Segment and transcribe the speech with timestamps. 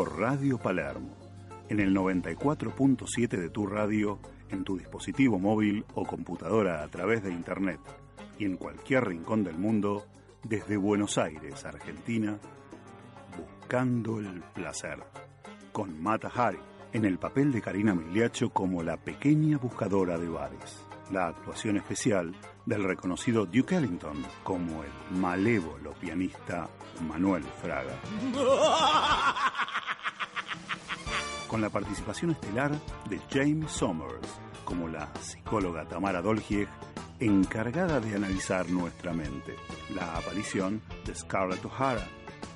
[0.00, 1.14] por Radio Palermo,
[1.68, 4.18] en el 94.7 de tu radio,
[4.48, 7.80] en tu dispositivo móvil o computadora a través de Internet
[8.38, 10.06] y en cualquier rincón del mundo,
[10.42, 12.38] desde Buenos Aires, Argentina,
[13.36, 15.00] buscando el placer,
[15.70, 16.60] con Mata Hari,
[16.94, 20.82] en el papel de Karina Migliaccio como la pequeña buscadora de bares.
[21.10, 26.70] La actuación especial del reconocido Duke Ellington como el malévolo pianista
[27.06, 28.00] Manuel Fraga.
[31.50, 32.70] Con la participación estelar
[33.08, 34.28] de James Summers
[34.64, 36.68] como la psicóloga Tamara Dolgieg
[37.18, 39.56] encargada de analizar nuestra mente.
[39.92, 42.06] La aparición de Scarlett O'Hara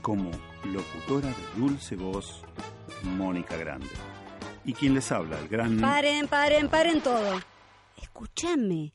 [0.00, 0.30] como
[0.62, 2.44] locutora de dulce voz
[3.02, 3.88] Mónica Grande.
[4.64, 5.80] Y quien les habla, el gran...
[5.80, 7.40] Paren, paren, paren todo.
[8.00, 8.94] Escúchame.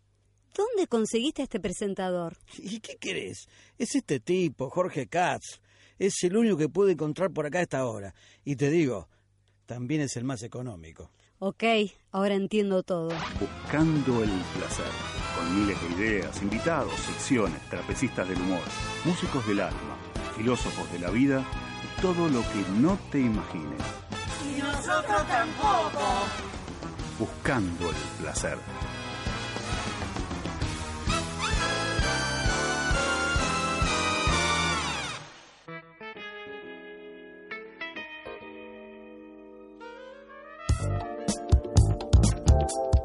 [0.56, 2.38] ¿Dónde conseguiste este presentador?
[2.58, 3.50] ¿Y qué querés?
[3.78, 5.60] Es este tipo, Jorge Katz.
[5.98, 8.16] Es el único que pude encontrar por acá a esta hora.
[8.46, 9.10] Y te digo,
[9.70, 11.12] también es el más económico.
[11.38, 11.64] Ok,
[12.12, 13.10] ahora entiendo todo.
[13.40, 14.92] Buscando el placer.
[15.38, 18.64] Con miles de ideas, invitados, secciones, trapecistas del humor,
[19.06, 19.96] músicos del alma,
[20.36, 21.46] filósofos de la vida
[21.84, 23.80] y todo lo que no te imagines.
[24.44, 26.26] Y nosotros tampoco.
[27.20, 28.58] Buscando el placer.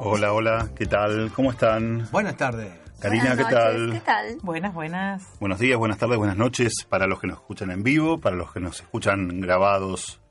[0.07, 1.31] Hola, hola, ¿qué tal?
[1.35, 2.07] ¿Cómo están?
[2.11, 2.71] Buenas tardes.
[2.99, 3.91] Karina, Buenas ¿qué tal?
[3.93, 4.37] ¿Qué tal?
[4.43, 5.23] Buenas, buenas.
[5.39, 8.51] Buenos días, buenas tardes, buenas noches para los que nos escuchan en vivo, para los
[8.53, 10.21] que nos escuchan grabados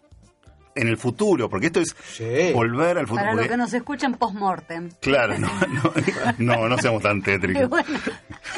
[0.77, 2.53] en el futuro, porque esto es Sí.
[2.53, 3.25] volver al futuro.
[3.27, 4.91] Para los que nos escuchan post-mortem.
[5.01, 5.93] Claro, no, no,
[6.39, 7.69] no, no seamos tan tétricos.
[7.69, 7.89] Bueno,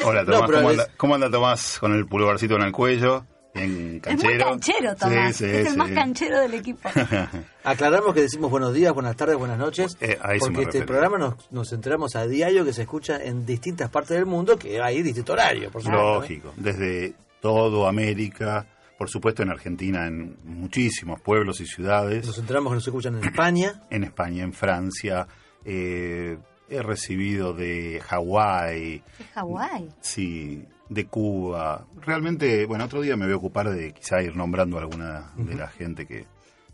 [0.05, 3.25] Hola, Tomás, No, ¿cómo, es- anda, cómo anda Tomás con el pulgarcito en el cuello?
[3.57, 4.29] Bien es canchero.
[4.33, 5.35] muy canchero, Tomás.
[5.35, 5.77] Sí, sí, es el sí.
[5.77, 6.89] más canchero del equipo.
[7.63, 9.97] Aclaramos que decimos buenos días, buenas tardes, buenas noches.
[9.99, 14.15] Eh, porque este programa nos, nos enteramos a diario que se escucha en distintas partes
[14.17, 16.05] del mundo, que hay distinto horario, por supuesto.
[16.05, 16.13] ¿no?
[16.15, 18.65] Lógico, desde todo América,
[18.97, 22.25] por supuesto en Argentina, en muchísimos pueblos y ciudades.
[22.25, 23.81] Nos enteramos que nos escuchan en España.
[23.89, 25.27] en España, en Francia,
[25.65, 26.37] eh,
[26.69, 29.89] he recibido de Hawái, Es Hawái.
[30.01, 31.85] sí, de Cuba.
[32.01, 35.55] Realmente, bueno, otro día me voy a ocupar de quizá ir nombrando a alguna de
[35.55, 36.25] la gente que,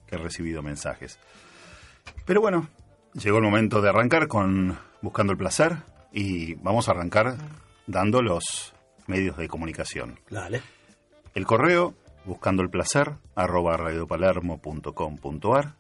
[0.08, 1.20] que ha recibido mensajes.
[2.26, 2.68] Pero bueno,
[3.14, 5.78] llegó el momento de arrancar con Buscando el Placer
[6.12, 7.36] y vamos a arrancar
[7.88, 8.74] dando los
[9.08, 10.20] medios de comunicación.
[10.30, 10.62] Dale.
[11.34, 11.96] El correo,
[12.26, 15.76] buscando el placer, arroba radiopalermo.com.ar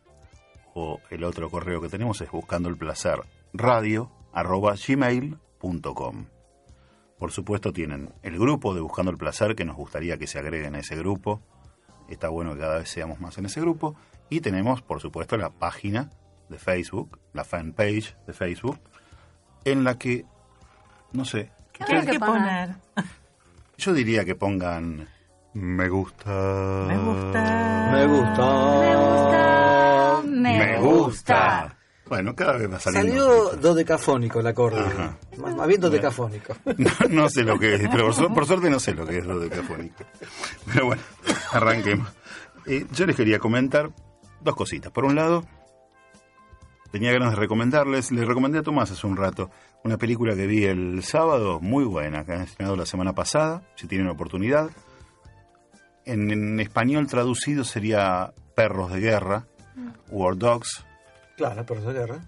[0.73, 3.21] o el otro correo que tenemos es buscando el placer
[3.53, 6.25] radio arroba gmail.com.
[7.17, 10.75] Por supuesto tienen el grupo de Buscando el Placer que nos gustaría que se agreguen
[10.75, 11.41] a ese grupo.
[12.09, 13.95] Está bueno que cada vez seamos más en ese grupo.
[14.29, 16.09] Y tenemos, por supuesto, la página
[16.49, 18.79] de Facebook, la fanpage de Facebook,
[19.63, 20.25] en la que,
[21.11, 22.75] no sé, ¿Qué ¿Qué que poner?
[23.77, 25.07] yo diría que pongan
[25.53, 26.31] me gusta.
[26.87, 27.89] Me gusta.
[27.91, 28.79] Me gusta.
[28.79, 30.21] Me gusta.
[30.25, 31.72] Me, Me gusta.
[32.09, 33.11] Bueno, cada vez va saliendo.
[33.49, 34.79] Salió dodecafónico el acorde.
[34.79, 35.17] Ajá.
[35.37, 36.53] Más, bien dodecafónico.
[36.77, 39.19] No, no sé lo que es, pero por, su- por suerte no sé lo que
[39.19, 40.03] es lo decafónico.
[40.71, 41.01] Pero bueno,
[41.51, 42.09] arranquemos.
[42.65, 43.89] Eh, yo les quería comentar
[44.41, 44.91] dos cositas.
[44.91, 45.45] Por un lado,
[46.91, 49.49] tenía ganas de recomendarles, le recomendé a Tomás hace un rato
[49.85, 53.85] una película que vi el sábado, muy buena, que han estrenado la semana pasada, si
[53.87, 54.69] tienen oportunidad.
[56.05, 59.45] En, en español traducido sería Perros de Guerra,
[60.09, 60.85] War Dogs.
[61.35, 62.21] Claro, por de guerra.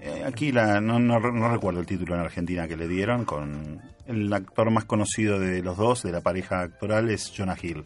[0.00, 3.80] Eh, aquí la, no, no, no recuerdo el título en Argentina que le dieron, con
[4.06, 7.84] el actor más conocido de los dos, de la pareja actoral, es Jonah Hill.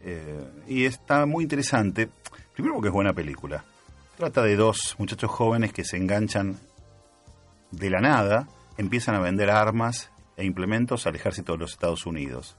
[0.00, 2.08] Eh, y está muy interesante,
[2.54, 3.64] primero porque es buena película.
[4.16, 6.58] Trata de dos muchachos jóvenes que se enganchan
[7.70, 8.48] de la nada,
[8.78, 12.56] empiezan a vender armas e implementos al ejército de los Estados Unidos.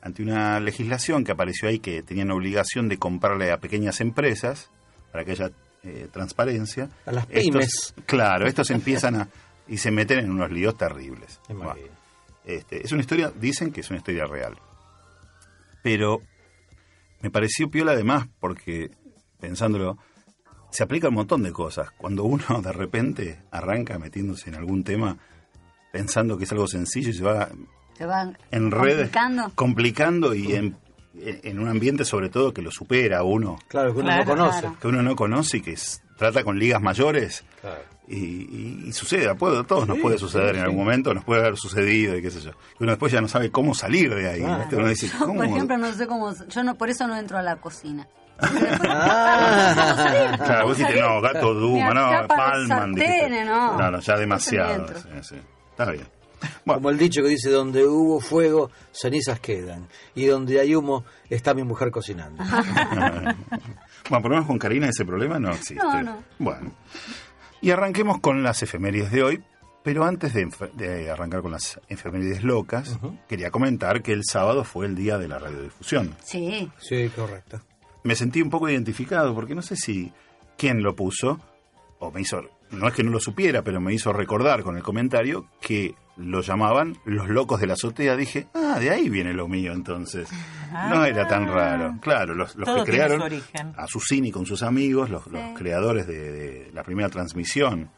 [0.00, 4.70] Ante una legislación que apareció ahí que tenían obligación de comprarle a pequeñas empresas
[5.10, 5.50] para que haya
[5.84, 6.88] eh, transparencia.
[7.06, 7.94] A las Estos- pymes.
[8.06, 9.28] claro, estos empiezan a...
[9.68, 11.40] y se meten en unos líos terribles.
[11.48, 11.74] Bueno,
[12.44, 14.56] este, es una historia, dicen que es una historia real.
[15.82, 16.20] Pero
[17.20, 18.90] me pareció piola además porque,
[19.40, 19.98] pensándolo,
[20.70, 21.90] se aplica a un montón de cosas.
[21.92, 25.16] Cuando uno de repente arranca metiéndose en algún tema
[25.92, 27.48] pensando que es algo sencillo y se va
[27.96, 29.52] Se van en redes complicando.
[29.54, 30.76] complicando y en,
[31.16, 34.60] en un ambiente sobre todo que lo supera uno, Claro, que uno Claro, no conoce.
[34.60, 34.76] claro.
[34.80, 35.74] que uno no conoce y que
[36.18, 37.80] trata con ligas mayores Claro.
[38.08, 40.60] y, y- y sucede, a todos nos Sí, puede sí, suceder en sí.
[40.62, 42.50] algún momento, nos puede haber sucedido y qué sé yo.
[42.78, 44.40] Y uno después ya no sabe cómo salir de ahí.
[44.42, 45.34] Uno dice, Yo, ¿cómo?
[45.36, 46.32] por ejemplo, no sé cómo.
[46.48, 48.06] Yo no, por eso no entro a la cocina.
[48.88, 50.34] Ah.
[50.44, 52.92] Claro, vos dijiste, no, gato Duma, no, Palman.
[52.92, 53.78] no.
[53.78, 54.74] no, no, ya demasiado.
[54.74, 54.98] Entro.
[55.00, 55.36] sí, sí.
[55.70, 56.06] Está bien.
[56.64, 59.86] Bueno, Como el dicho que dice, donde hubo fuego, cenizas quedan.
[60.14, 62.42] Y donde hay humo, está mi mujer cocinando.
[64.10, 65.76] bueno, por lo menos con Karina ese problema no existe.
[65.76, 66.22] No, no.
[66.38, 66.72] Bueno.
[67.60, 69.44] Y arranquemos con las efemérides de hoy.
[69.82, 72.98] Pero antes de arrancar con las efemérides locas,
[73.28, 76.16] quería comentar que el sábado fue el día de la radiodifusión.
[76.24, 76.70] Sí.
[76.78, 77.60] Sí, correcto.
[78.02, 80.10] me sentí un poco identificado porque no sé si
[80.56, 81.38] quién lo puso
[81.98, 82.40] o me hizo,
[82.70, 86.40] no es que no lo supiera, pero me hizo recordar con el comentario que lo
[86.42, 88.16] llamaban los locos de la azotea.
[88.16, 90.28] Dije, ah, de ahí viene lo mío entonces.
[90.90, 91.96] No era tan raro.
[92.00, 93.22] Claro, los, que crearon
[93.76, 97.90] a Susini con sus amigos, los, los creadores de, de la primera transmisión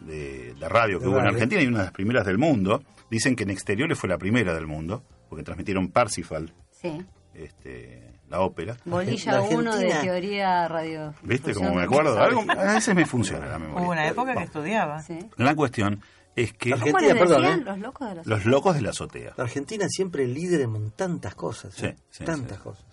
[0.00, 1.26] de, de radio que De hubo en.
[1.26, 2.82] Argentina y una de las primeras del mundo.
[3.10, 7.00] Dicen que en exteriores fue la primera del mundo, porque transmitieron Parsifal, Sí.
[7.34, 8.76] este, la ópera.
[8.84, 11.14] Bolilla La 1 de teoría radio.
[11.22, 12.20] ¿Viste cómo me acuerdo?
[12.20, 13.82] Algo, a veces me funciona la memoria.
[13.84, 15.00] Hubo una época que estudiaba.
[15.02, 15.18] Sí.
[15.36, 16.00] La cuestión
[16.36, 17.64] es que La ¿Cómo Argentina, perdón, decían ¿eh?
[17.64, 19.34] los locos de la los locos de la azotea.
[19.36, 21.80] La Argentina siempre líder en tantas cosas.
[21.82, 21.96] ¿eh?
[21.96, 22.62] Sí, sí, tantas sí.
[22.64, 22.84] cosas.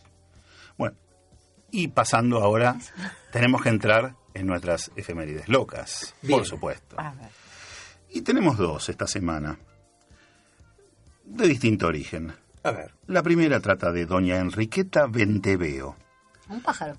[0.77, 0.95] Bueno,
[1.71, 2.77] y pasando ahora,
[3.31, 6.39] tenemos que entrar en nuestras efemérides locas, Bien.
[6.39, 6.99] por supuesto.
[6.99, 7.29] A ver.
[8.09, 9.57] Y tenemos dos esta semana,
[11.25, 12.33] de distinto origen.
[12.63, 12.93] A ver.
[13.07, 15.95] La primera trata de doña Enriqueta Venteveo.
[16.49, 16.97] Un pájaro.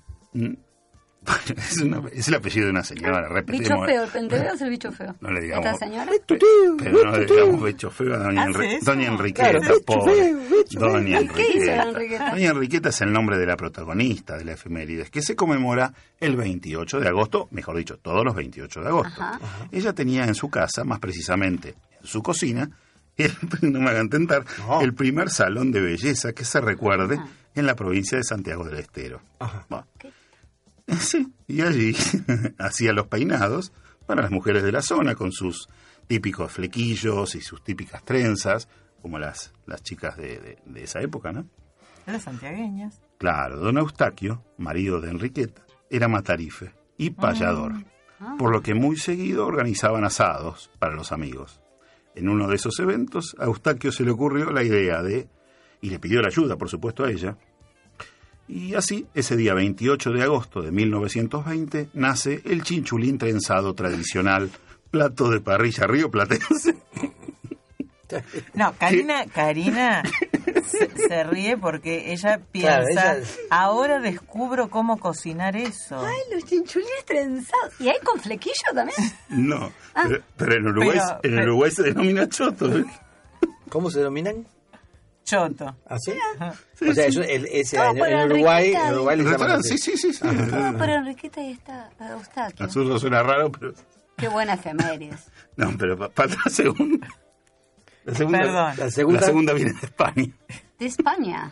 [1.57, 3.85] Es, una- es el apellido de una señora, Bicho repetimos.
[3.85, 4.03] feo.
[4.03, 5.15] El penteveo es el bicho feo.
[5.21, 5.65] No le digamos.
[5.65, 6.11] ¿Esta señora?
[6.27, 10.15] Pero no le digamos bicho feo a doña, ¿Hace Enri- doña Enriqueta, Claro, bicho pobre.
[10.15, 11.33] feo, bicho doña feo.
[11.33, 11.89] ¿Qué hizo la Enriqueta.
[11.89, 12.31] Enriqueta?
[12.31, 16.35] Doña Enriqueta es el nombre de la protagonista de la efemérides, que se conmemora el
[16.35, 19.21] 28 de agosto, mejor dicho, todos los 28 de agosto.
[19.21, 19.39] Ajá.
[19.71, 22.69] Ella tenía en su casa, más precisamente en su cocina,
[23.17, 23.31] el,
[23.61, 24.81] no me hagan tentar, No.
[24.81, 27.19] el primer salón de belleza que se recuerde
[27.55, 29.21] en la provincia de Santiago del Estero.
[29.39, 29.65] Ajá.
[29.69, 29.85] Bueno.
[30.99, 31.95] Sí, y allí
[32.59, 33.71] hacía los peinados
[34.05, 35.67] para las mujeres de la zona con sus
[36.07, 38.67] típicos flequillos y sus típicas trenzas,
[39.01, 41.47] como las, las chicas de, de- de esa época, ¿no?
[42.05, 43.01] Las santiagueñas.
[43.17, 47.73] Claro, don Eustaquio, marido de Enriqueta, era matarife y payador,
[48.37, 51.61] por lo que muy seguido organizaban asados para los amigos.
[52.15, 55.29] En uno de esos eventos, a Eustaquio se le ocurrió la idea de,
[55.81, 57.37] y le pidió la ayuda, por supuesto, a ella,
[58.47, 64.49] y así, ese día 28 de agosto de 1920, nace el chinchulín trenzado tradicional,
[64.91, 66.75] plato de parrilla río platense.
[68.53, 70.03] No, Karina, Karina
[70.67, 75.99] se, se ríe porque ella piensa, Claro, ella- ahora descubro cómo cocinar eso.
[76.05, 77.73] Ay, los chinchulines trenzados.
[77.79, 78.97] ¿Y hay con flequillo también?
[79.29, 82.77] No, pero, pero en Uruguay, Pero- en pero- Uruguay se denomina choto.
[82.77, 82.85] ¿eh?
[83.69, 84.45] ¿Cómo se denominan?
[85.23, 85.75] Choto.
[85.87, 86.11] ¿Así?
[86.89, 89.77] o sea, eso, el- ese ¿Cómo año, por en Uruguay, en Uruguay le llaman sí,
[89.77, 90.13] sí, sí.
[90.13, 90.19] sí.
[90.25, 91.89] No, pero Enriqueta ahí está.
[91.99, 92.99] a Eustaquio.
[92.99, 93.73] Suena raro, pero...
[94.17, 95.27] Qué buena efemérides.
[95.55, 97.07] No, pero pa- falta la segunda.
[98.05, 98.73] La segunda, Perdón.
[98.77, 100.27] La segunda, la segunda viene de España.
[100.79, 101.51] De España.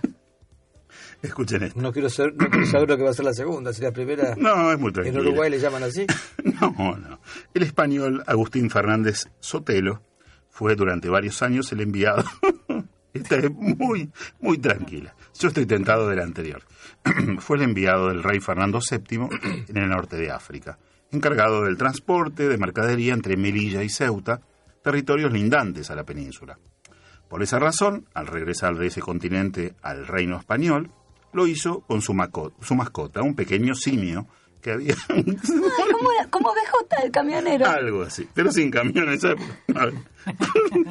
[1.22, 1.80] Escuchen esto.
[1.80, 3.72] No quiero, saber, no quiero saber lo que va a ser la segunda.
[3.74, 5.22] Si la primera No, es muy en tranquilo.
[5.22, 6.06] Uruguay le llaman así.
[6.44, 7.20] No, no.
[7.54, 10.02] El español Agustín Fernández Sotelo
[10.50, 12.24] fue durante varios años el enviado.
[13.14, 14.10] Esta es muy,
[14.40, 15.14] muy tranquila.
[15.38, 16.64] Yo estoy tentado de la anterior.
[17.40, 19.28] fue el enviado del rey Fernando VII
[19.68, 20.78] en el norte de África,
[21.12, 24.42] encargado del transporte de mercadería entre Melilla y Ceuta,
[24.84, 26.58] territorios lindantes a la península.
[27.28, 30.92] Por esa razón, al regresar de ese continente al reino español,
[31.34, 34.28] lo hizo con su mascota, un pequeño simio
[34.62, 35.24] que había Ay,
[35.92, 36.10] ¿cómo?
[36.30, 37.66] ¿Cómo BJ el camionero?
[37.68, 38.72] algo así, pero sin
[39.86, 39.94] ver.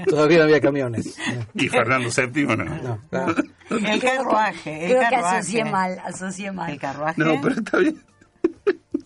[0.06, 1.16] Todavía no había camiones.
[1.54, 2.64] Y Fernando VII no.
[2.64, 3.34] No, claro.
[3.70, 4.84] El carruaje.
[4.86, 6.70] El Creo que asocié mal, asocié mal.
[6.72, 7.20] El carruaje.
[7.22, 8.02] No, pero está bien.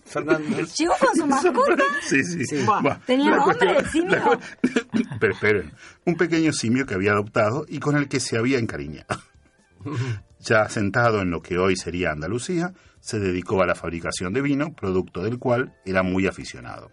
[0.05, 0.75] Fernández.
[0.77, 1.83] Llegó con su mascota.
[2.01, 2.45] Sí, sí.
[2.45, 2.63] Sí.
[2.63, 2.99] Buah.
[3.05, 4.39] ¿Tenía La nombre cuestión- el simio?
[4.93, 5.73] la Pero esperen,
[6.05, 9.07] un pequeño simio que había adoptado y con el que se había encariñado.
[10.39, 12.71] Ya sentado en lo que hoy sería Andalucía,
[13.05, 16.89] se dedicó a la fabricación de vino, producto del cual era muy aficionado.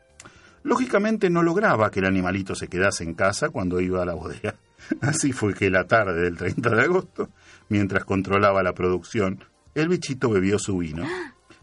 [0.62, 4.56] Lógicamente no lograba que el animalito se quedase en casa cuando iba a la bodega.
[5.00, 7.30] Así fue que la tarde del 30 de agosto,
[7.70, 9.42] mientras controlaba la producción,
[9.74, 11.06] el bichito bebió su vino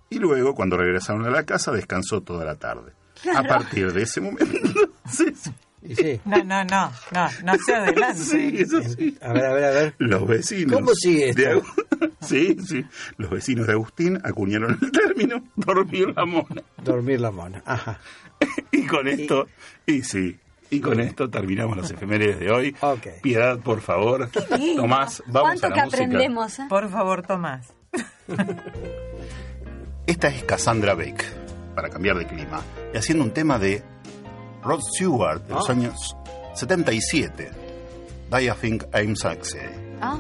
[0.10, 2.94] y luego, cuando regresaron a la casa, descansó toda la tarde.
[3.36, 4.58] A partir de ese momento,
[5.12, 5.26] sí,
[5.96, 6.20] sí.
[6.26, 8.20] No, no, no, no, no se adelante.
[8.22, 9.18] sí, eso sí.
[9.22, 9.96] A ver, a ver, a ver.
[9.98, 10.74] Los vecinos.
[10.74, 11.62] ¿Cómo sigue de esto?
[11.62, 12.86] Agu- Sí, sí.
[13.18, 16.62] Los vecinos de Agustín acuñaron el término dormir la mona.
[16.84, 17.62] Dormir la mona.
[17.66, 18.00] Ajá.
[18.72, 19.48] Y con esto,
[19.86, 20.38] y sí,
[20.70, 22.76] y con esto terminamos las efemérides de hoy.
[23.22, 24.30] Piedad, por favor.
[24.76, 26.04] Tomás, vamos ¿Cuánto a la que música.
[26.04, 26.60] aprendemos?
[26.60, 26.66] eh?
[26.70, 27.74] Por favor, Tomás.
[30.06, 31.24] Esta es Cassandra Beck,
[31.76, 32.62] para cambiar de clima,
[32.94, 33.84] y haciendo un tema de
[34.64, 35.74] Rod Stewart de los Ah.
[35.74, 36.16] años
[36.54, 37.52] 77.
[38.30, 39.60] Do you think I'm sexy?
[40.02, 40.20] Ah.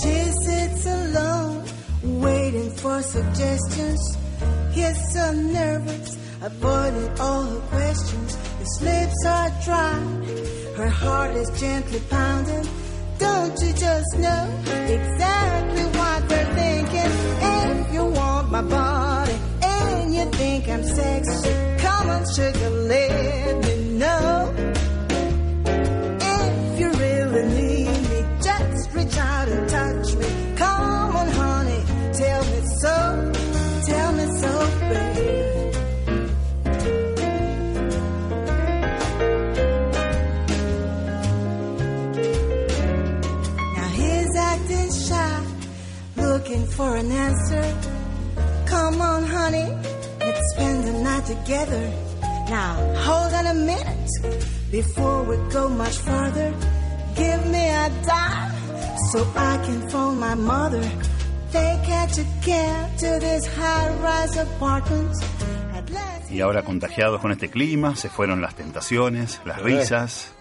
[0.00, 0.16] She
[0.46, 1.64] sits alone,
[2.02, 4.00] waiting for suggestions.
[4.74, 8.30] Gets so nervous, avoiding all her questions.
[8.60, 9.98] Her lips are dry,
[10.76, 12.66] her heart is gently pounding.
[13.18, 14.44] Don't you just know
[14.98, 16.77] exactly what they're thinking?
[17.08, 23.98] If you want my body and you think I'm sexy, come on, sugar, let me
[23.98, 24.27] know.
[51.28, 51.84] Together.
[52.48, 54.10] Now, hold on a minute
[54.70, 56.54] before we go much farther.
[57.14, 58.52] Give me a dime
[59.12, 60.82] so I can phone my mother.
[61.52, 65.14] They catch a cab to this high-rise apartment.
[65.74, 70.32] At last, Y ahora contagiados con este clima, se fueron las tentaciones, las risas.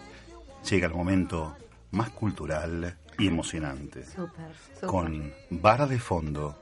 [0.70, 1.56] Llega el momento
[1.92, 4.06] más cultural y emocionante.
[4.06, 4.90] Súper, súper.
[4.90, 6.56] Con Bar de Fondo,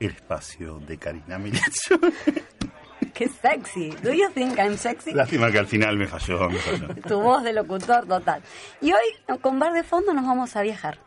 [0.00, 1.98] el espacio de Karina Milazzo.
[3.18, 3.90] Qué sexy.
[4.02, 5.12] Do you think I'm sexy?
[5.12, 6.48] Lástima que al final me falló.
[6.50, 6.94] me falló.
[7.08, 8.42] Tu voz de locutor total.
[8.80, 10.98] Y hoy, con Bar de Fondo, nos vamos a viajar.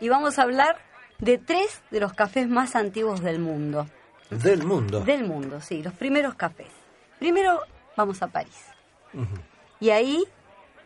[0.00, 0.76] Y vamos a hablar
[1.18, 3.86] de tres de los cafés más antiguos del mundo.
[4.30, 5.00] Del mundo.
[5.00, 6.70] Del mundo, sí, los primeros cafés.
[7.18, 7.60] Primero
[7.96, 8.66] vamos a París.
[9.80, 10.24] Y ahí,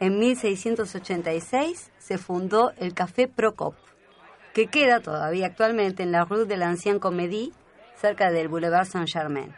[0.01, 3.75] en 1686, se fundó el Café Procop,
[4.53, 7.53] que queda todavía actualmente en la Rue de l'Ancien Comédie,
[7.97, 9.55] cerca del Boulevard Saint-Germain.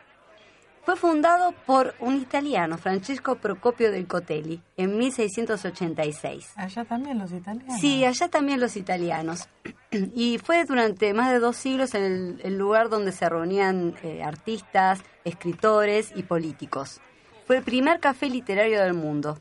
[0.87, 6.53] Fue fundado por un italiano, Francesco Procopio del Cotelli, en 1686.
[6.55, 7.81] Allá también los italianos.
[7.81, 9.49] Sí, allá también los italianos.
[10.15, 15.01] Y fue durante más de dos siglos el, el lugar donde se reunían eh, artistas,
[15.25, 17.01] escritores y políticos.
[17.47, 19.39] Fue el primer café literario del mundo.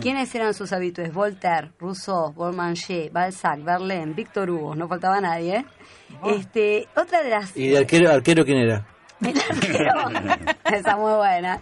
[0.00, 1.12] ¿Quiénes eran sus habitués?
[1.12, 5.56] Voltaire, Rousseau, Beaumarchais, Balzac, Verlaine, Víctor Hugo, no faltaba nadie.
[5.56, 5.64] ¿eh?
[6.26, 8.95] Este, otra de las ¿Y de arquero, arquero quién era?
[9.20, 9.94] El arquero.
[10.64, 11.60] Esa muy buena.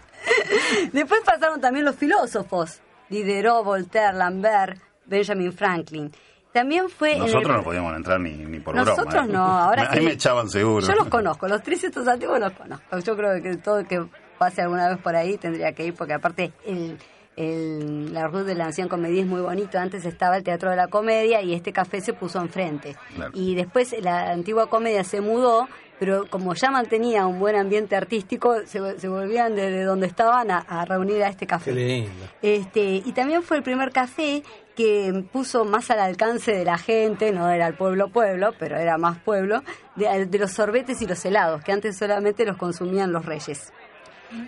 [0.92, 2.80] Después pasaron también los filósofos.
[3.08, 6.11] Diderot, Voltaire, Lambert, Benjamin Franklin.
[6.52, 7.12] También fue...
[7.16, 9.25] en el- Nosotros no podíamos entrar ni, ni por Nosotros broma.
[9.26, 9.32] ¿eh?
[9.32, 10.04] no, ahora Ahí sí.
[10.04, 10.87] me echaban seguro.
[10.87, 12.99] Yo los conozco, los tres estos antiguos los conozco.
[12.99, 14.04] Yo creo que todo el que
[14.38, 16.99] pase alguna vez por ahí tendría que ir, porque aparte el,
[17.36, 19.78] el- la Rue de la Ancienne Comédie es muy bonito.
[19.78, 22.96] Antes estaba el Teatro de la Comedia y este café se puso enfrente.
[23.16, 23.32] Claro.
[23.34, 28.54] Y después la antigua comedia se mudó, pero como ya mantenía un buen ambiente artístico,
[28.66, 31.72] se, se volvían desde donde estaban a, a reunir a este café.
[31.72, 32.24] Qué lindo.
[32.42, 34.42] Este, y también fue el primer café
[34.76, 38.98] que puso más al alcance de la gente, no era el pueblo pueblo, pero era
[38.98, 39.62] más pueblo,
[39.94, 43.72] de, de los sorbetes y los helados, que antes solamente los consumían los reyes.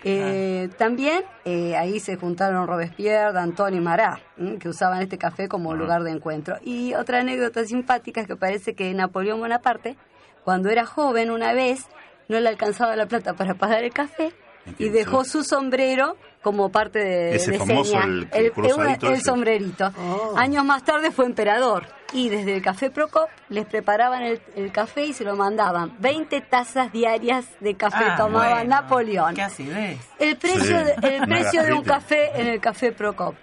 [0.05, 4.59] Eh, también eh, ahí se juntaron Robespierre, Danton y Marat, ¿m?
[4.59, 6.57] que usaban este café como lugar de encuentro.
[6.63, 9.97] Y otra anécdota simpática es que parece que Napoleón Bonaparte,
[10.45, 11.87] cuando era joven una vez,
[12.29, 14.33] no le alcanzaba la plata para pagar el café
[14.79, 16.17] y dejó su sombrero
[16.47, 18.05] como parte de, Ese de famoso, seña.
[18.05, 19.25] el- el el, cruzadito el ese.
[19.25, 19.93] sombrerito.
[20.37, 25.07] Años más tarde fue emperador y desde el Café Procop les preparaban el, el café
[25.07, 25.97] y se lo mandaban.
[25.99, 29.35] 20 tazas diarias de café Ah, tomaba bueno, Napoleón.
[29.35, 29.99] Qué acidez.
[30.21, 33.35] El precio, Sí, de, el una precio de un café en el Café Procop.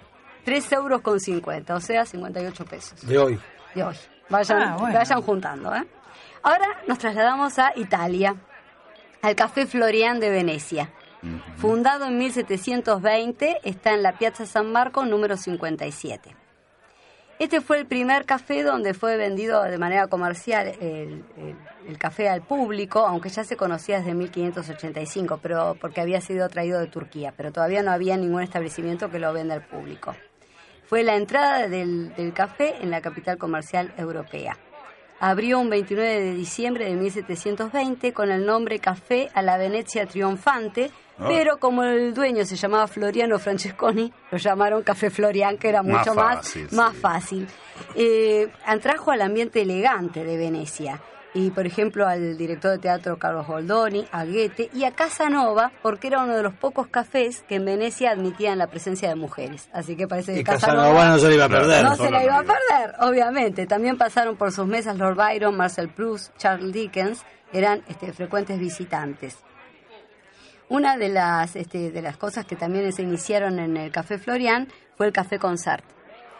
[0.46, 3.38] 3 euros con 50, o sea, 58 pesos De hoy.
[3.74, 3.96] de hoy.
[4.30, 4.94] Vayan, Ah, bueno.
[4.98, 5.74] vayan juntando.
[5.74, 5.84] ¿eh?
[6.42, 8.34] Ahora nos trasladamos a Italia,
[9.20, 10.90] al Café Florian de Venecia.
[11.56, 16.36] Fundado en 1720, está en la Piazza San Marco número 57.
[17.38, 21.24] Este fue el primer café donde fue vendido de manera comercial el,
[21.98, 26.86] café al público, aunque ya se conocía desde 1585, pero porque había sido traído de
[26.86, 30.14] Turquía, pero todavía no había ningún establecimiento que lo venda al público.
[30.86, 34.56] Fue la entrada del café en la capital comercial europea.
[35.26, 40.90] Abrió un 29 de diciembre de 1720 con el nombre Café a la Venecia Triunfante,
[41.18, 41.24] Ah.
[41.28, 46.12] pero como el dueño se llamaba Floriano Francesconi, lo llamaron Café Florian, que era mucho
[46.14, 47.00] más, fácil, más sí.
[47.00, 47.48] fácil.
[47.94, 51.00] Eh, atrajo al ambiente elegante de Venecia.
[51.34, 56.06] Y por ejemplo al director de teatro Carlos Goldoni, a Goethe y a Casanova, porque
[56.06, 59.68] era uno de los pocos cafés que en Venecia admitían la presencia de mujeres.
[59.72, 61.84] Así que parece que Y Casanova, Casanova no se le iba a perder.
[61.84, 63.66] no se la iba a perder, obviamente.
[63.66, 69.36] También pasaron por sus mesas Lord Byron, Marcel Proust, Charles Dickens, eran este, frecuentes visitantes.
[70.68, 74.68] Una de las, este, de las cosas que también se iniciaron en el Café Florian
[74.96, 75.84] fue el Café Concert.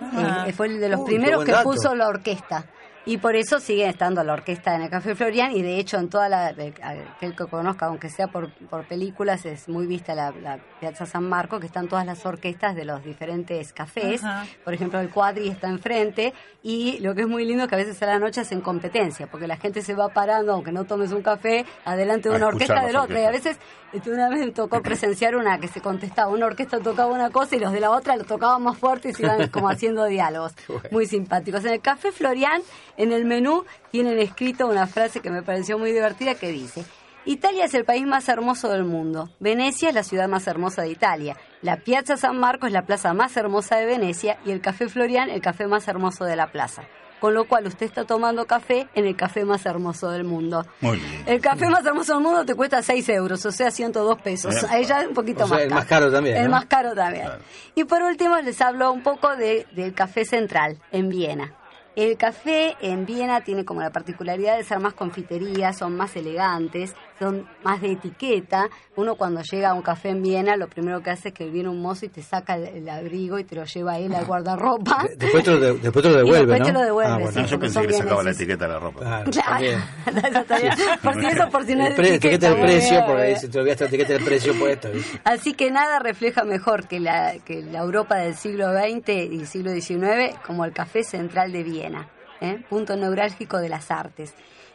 [0.00, 0.44] Ah.
[0.46, 2.64] Eh, fue el de los primeros que puso la orquesta.
[3.06, 6.08] Y por eso sigue estando la orquesta en el Café Florian y de hecho en
[6.08, 10.58] toda la, aquel que conozca, aunque sea por, por películas, es muy vista la, la
[10.80, 14.23] Piazza San Marco, que están todas las orquestas de los diferentes cafés.
[14.64, 16.32] Por ejemplo, el Cuadri está enfrente
[16.62, 19.26] y lo que es muy lindo es que a veces a la noche hacen competencia,
[19.26, 22.46] porque la gente se va parando, aunque no tomes un café, adelante de A una
[22.46, 23.18] orquesta del otro.
[23.18, 23.58] Y a veces,
[24.06, 27.60] una vez me tocó presenciar una que se contestaba, una orquesta tocaba una cosa y
[27.60, 30.52] los de la otra lo tocaban más fuerte y se iban como haciendo diálogos.
[30.90, 31.64] Muy simpáticos.
[31.64, 32.62] En el Café Florian,
[32.96, 36.84] en el menú, tienen escrito una frase que me pareció muy divertida que dice...
[37.26, 39.30] Italia es el país más hermoso del mundo.
[39.40, 41.38] Venecia es la ciudad más hermosa de Italia.
[41.62, 45.30] La Piazza San Marco es la plaza más hermosa de Venecia y el Café Florian
[45.30, 46.82] el café más hermoso de la plaza.
[47.21, 50.66] Con lo cual usted está tomando café en el café más hermoso del mundo.
[50.83, 51.23] Muy bien.
[51.26, 54.54] El café más hermoso del mundo te cuesta 6 euros, o sea, 102 pesos.
[54.54, 54.66] Bien.
[54.68, 55.78] Ahí ya es un poquito O sea, más el caro.
[55.80, 56.50] más caro también, El ¿no?
[56.50, 57.25] más caro también.
[57.25, 57.42] Claro.
[57.75, 61.54] Y por último les hablo un poco de, del café central en Viena.
[61.97, 66.92] El café en Viena tiene como la particularidad de ser más confitería, son más elegantes,
[67.18, 68.68] son más de etiqueta.
[68.97, 71.68] Uno cuando llega a un café en Viena, lo primero que hace es que viene
[71.68, 74.25] un mozo y te saca el, el abrigo y te lo lleva a él al
[74.25, 75.04] guardarropa.
[75.09, 76.66] De- Después te lo, de- después te lo Y devuelve, después ¿no?
[76.66, 77.33] te lo devuelve, Ah, bueno.
[77.33, 77.40] sí.
[77.40, 79.00] No, yo pensé que le sacaba la etiqueta de la ropa.
[79.00, 79.85] Claro, Claro,
[81.02, 83.49] por si eso, por si no El es pre- etiqueta del precio, muy ahí se
[83.49, 84.88] te olvidaste la etiqueta del precio puesta.
[85.25, 89.73] Así que nada refleja mejor que la, que la Europa del siglo XX y siglo
[89.73, 92.09] XIX como el Café Central de Viena,
[92.40, 92.62] ¿eh?
[92.68, 94.35] punto neurálgico de las artes.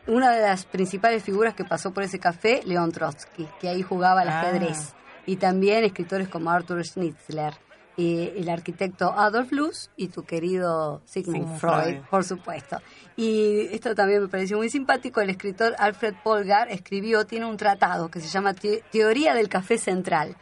[0.10, 4.22] Una de las principales figuras que pasó por ese café, León Trotsky, que ahí jugaba
[4.22, 4.42] al Ah.
[4.42, 4.94] ajedrez.
[5.25, 7.54] Y también escritores como Arthur Schnitzler,
[7.98, 11.98] el arquitecto Adolf Luz y tu querido Sigmund Freud, Freud.
[12.10, 12.78] por supuesto.
[13.18, 15.19] Y esto también me pareció muy simpático.
[15.19, 19.78] El escritor Alfred Polgar escribió, tiene un tratado que se llama Te- Teoría del Café
[19.78, 20.38] Central.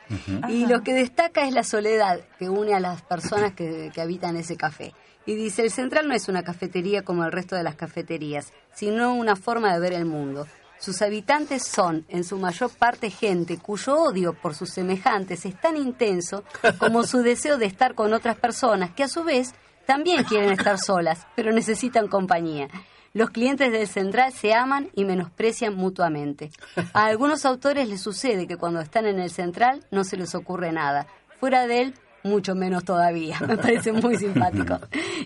[0.49, 4.37] Y lo que destaca es la soledad que une a las personas que, que habitan
[4.37, 4.93] ese café.
[5.27, 9.13] Y dice, el Central no es una cafetería como el resto de las cafeterías, sino
[9.13, 10.47] una forma de ver el mundo.
[10.79, 15.75] Sus habitantes son, en su mayor parte, gente cuyo odio por sus semejantes es tan
[15.75, 16.43] intenso
[16.79, 19.53] como su deseo de estar con otras personas que a su vez
[19.85, 22.69] también quieren estar solas, pero necesitan compañía.
[23.13, 26.51] Los clientes del Central se aman y menosprecian mutuamente.
[26.93, 30.71] A algunos autores les sucede que cuando están en el Central no se les ocurre
[30.71, 31.07] nada.
[31.39, 31.93] Fuera de él,
[32.27, 33.39] mucho menos todavía.
[33.47, 34.79] Me parece muy simpático.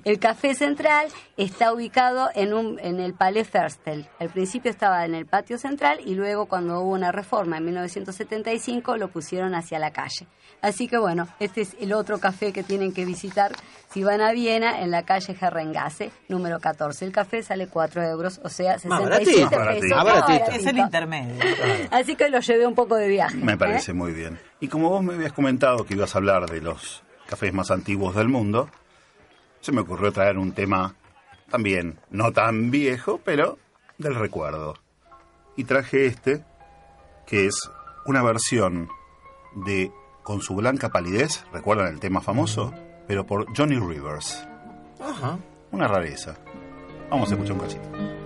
[0.04, 4.08] El Café Central está ubicado en, un, en el Palais Ferstel.
[4.20, 8.98] Al principio estaba en el patio central y luego cuando hubo una reforma en 1975
[8.98, 10.28] lo pusieron hacia la calle.
[10.62, 13.52] Así que bueno, este es el otro café que tienen que visitar
[13.92, 17.04] si van a Viena en la calle Herrengasse, número 14.
[17.06, 19.96] El café sale 4 euros, o sea, Más 67 baratito.
[20.28, 20.56] pesos.
[20.56, 21.36] Es el intermedio.
[21.92, 23.36] Así que lo llevé un poco de viaje.
[23.38, 23.58] Me ¿eh?
[23.58, 24.40] parece muy bien.
[24.62, 28.16] Y como vos me habías comentado que ibas a hablar de los cafés más antiguos
[28.16, 28.70] del mundo,
[29.60, 30.96] se me ocurrió traer un tema
[31.50, 33.58] también no tan viejo, pero
[33.98, 34.76] del recuerdo.
[35.58, 36.46] Y traje este,
[37.26, 37.70] que es
[38.06, 38.88] una versión
[39.66, 39.92] de
[40.24, 42.72] Con su blanca palidez, ¿recuerdan el tema famoso?
[43.08, 44.48] Pero por Johnny Rivers.
[45.00, 45.40] Ajá.
[45.72, 46.36] Una rareza.
[47.10, 48.21] Vamos a escuchar un cachito.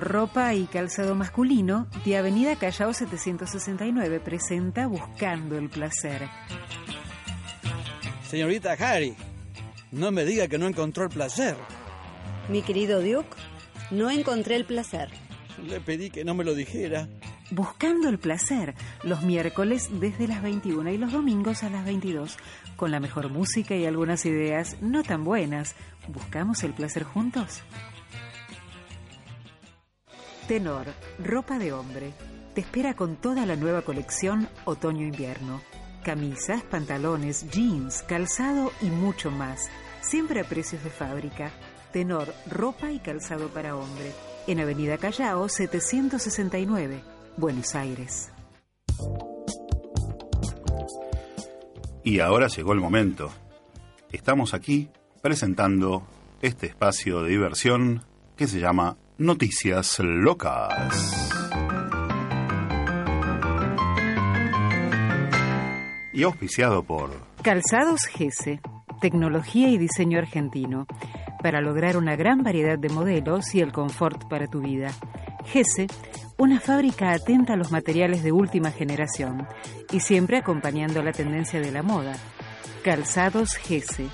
[0.00, 6.28] Ropa y calzado masculino de Avenida Callao 769 presenta Buscando el Placer.
[8.26, 9.14] Señorita Harry,
[9.90, 11.56] no me diga que no encontró el placer.
[12.48, 13.36] Mi querido Duke,
[13.90, 15.10] no encontré el placer.
[15.66, 17.08] Le pedí que no me lo dijera.
[17.50, 22.38] Buscando el placer, los miércoles desde las 21 y los domingos a las 22,
[22.76, 25.74] con la mejor música y algunas ideas no tan buenas.
[26.08, 27.62] ¿Buscamos el placer juntos?
[30.48, 30.86] Tenor,
[31.22, 32.12] ropa de hombre.
[32.54, 35.60] Te espera con toda la nueva colección otoño-invierno.
[36.04, 39.70] Camisas, pantalones, jeans, calzado y mucho más.
[40.00, 41.52] Siempre a precios de fábrica.
[41.92, 44.10] Tenor, ropa y calzado para hombre.
[44.48, 47.00] En Avenida Callao 769,
[47.36, 48.32] Buenos Aires.
[52.02, 53.30] Y ahora llegó el momento.
[54.10, 54.90] Estamos aquí
[55.22, 56.04] presentando
[56.40, 58.02] este espacio de diversión
[58.36, 61.30] que se llama Noticias Locas.
[66.12, 68.60] Y auspiciado por Calzados Gese,
[69.00, 70.88] tecnología y diseño argentino,
[71.40, 74.90] para lograr una gran variedad de modelos y el confort para tu vida.
[75.44, 75.86] Gese,
[76.36, 79.46] una fábrica atenta a los materiales de última generación
[79.92, 82.16] y siempre acompañando la tendencia de la moda.
[82.82, 84.08] Calzados Gese,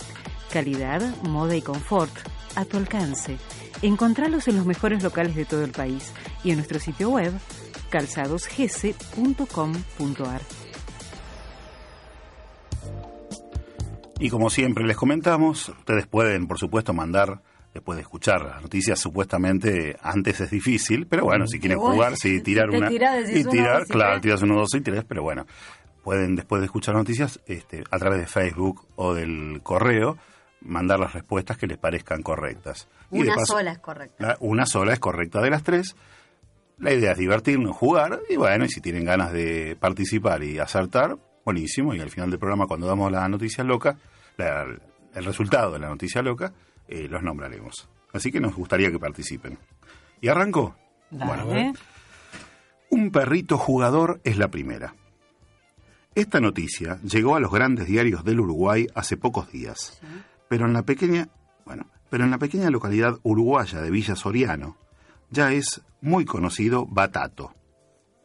[0.53, 2.13] calidad, moda y confort
[2.57, 3.39] a tu alcance.
[3.83, 6.13] Encontralos en los mejores locales de todo el país
[6.43, 7.33] y en nuestro sitio web
[7.91, 10.41] calzadosgese.com.ar.
[14.21, 17.41] Y como siempre les comentamos, ustedes pueden, por supuesto, mandar,
[17.73, 22.43] después de escuchar las noticias, supuestamente antes es difícil, pero bueno, si quieren jugar, sí,
[22.43, 22.89] tirar una...
[22.89, 25.47] tirás, y tirar, claro, tiras uno, dos y tres, pero bueno,
[26.03, 30.19] pueden, después de escuchar las noticias, este, a través de Facebook o del correo,
[30.61, 32.89] mandar las respuestas que les parezcan correctas.
[33.11, 34.27] Y de Una paso- sola es correcta.
[34.27, 35.97] la- una sola es correcta de las tres.
[36.79, 41.17] La idea es divertirnos, jugar, y bueno, y si tienen ganas de participar y acertar,
[41.45, 41.95] buenísimo.
[41.95, 43.97] Y al final del programa, cuando damos la noticia loca,
[44.37, 44.67] la-
[45.15, 46.53] el resultado de la noticia loca,
[46.87, 47.89] eh, los nombraremos.
[48.13, 49.59] Así que nos gustaría que participen.
[50.21, 50.77] ¿Y arranco?
[51.11, 51.73] Dale.
[52.91, 54.95] Un perrito jugador es la primera.
[56.15, 60.01] Esta noticia llegó a los grandes diarios del Uruguay hace pocos días,
[60.49, 61.29] pero en la pequeña,
[61.65, 64.77] bueno, pero en la pequeña localidad uruguaya de Villa Soriano
[65.31, 67.55] ya es muy conocido Batato,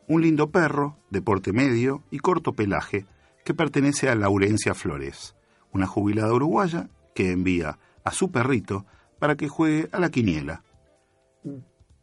[0.07, 3.05] un lindo perro de porte medio y corto pelaje
[3.43, 5.35] que pertenece a Laurencia Flores,
[5.71, 8.85] una jubilada uruguaya que envía a su perrito
[9.19, 10.63] para que juegue a la quiniela,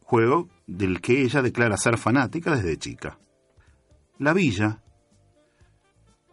[0.03, 3.17] juego del que ella declara ser fanática desde chica.
[4.19, 4.81] La villa,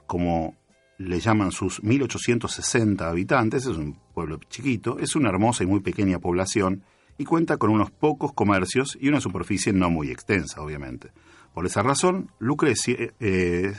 [0.07, 0.57] como
[0.98, 6.18] le llaman sus 1860 habitantes, es un pueblo chiquito, es una hermosa y muy pequeña
[6.18, 6.82] población
[7.16, 11.11] y cuenta con unos pocos comercios y una superficie no muy extensa, obviamente.
[11.54, 13.72] Por esa razón, Lucrecia, eh, eh,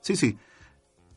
[0.00, 0.36] sí, sí,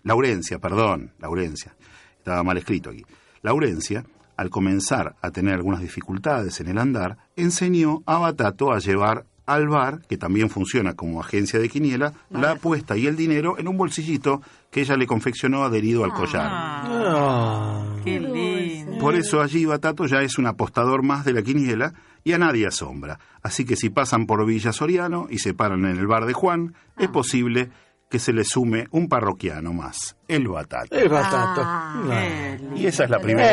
[0.03, 1.75] Laurencia, perdón, Laurencia,
[2.17, 3.05] estaba mal escrito aquí.
[3.41, 9.25] Laurencia, al comenzar a tener algunas dificultades en el andar, enseñó a Batato a llevar
[9.49, 13.67] al bar, que también funciona como agencia de quiniela, la apuesta y el dinero en
[13.67, 16.47] un bolsillito que ella le confeccionó adherido al collar.
[16.51, 18.99] Ah, qué lindo.
[18.99, 22.67] Por eso allí Batato ya es un apostador más de la quiniela y a nadie
[22.67, 23.19] asombra.
[23.41, 26.75] Así que si pasan por Villa Soriano y se paran en el bar de Juan,
[26.97, 27.71] es posible
[28.09, 30.95] que se le sume un parroquiano más, el Batato.
[30.95, 31.61] El batato.
[31.63, 32.57] Ah.
[32.75, 33.47] Y esa es la primera.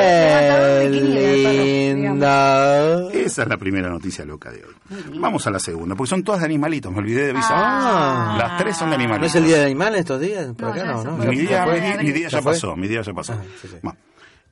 [0.79, 3.11] De linda.
[3.13, 4.75] Esa es la primera noticia loca de hoy.
[5.19, 7.53] Vamos a la segunda, porque son todas de animalitos, me olvidé de avisar.
[7.55, 8.37] Ah.
[8.39, 9.31] Las tres son de ¿No animalitos.
[9.35, 10.47] es el día del animal estos días?
[10.55, 11.17] Por No, acá no, ¿no?
[11.19, 11.97] Mi ¿Ya día, fue?
[11.99, 13.35] mi- mi día ya pasó, mi día ya pasó.
[13.35, 13.77] Ah, sí, sí.
[13.83, 13.99] Bueno,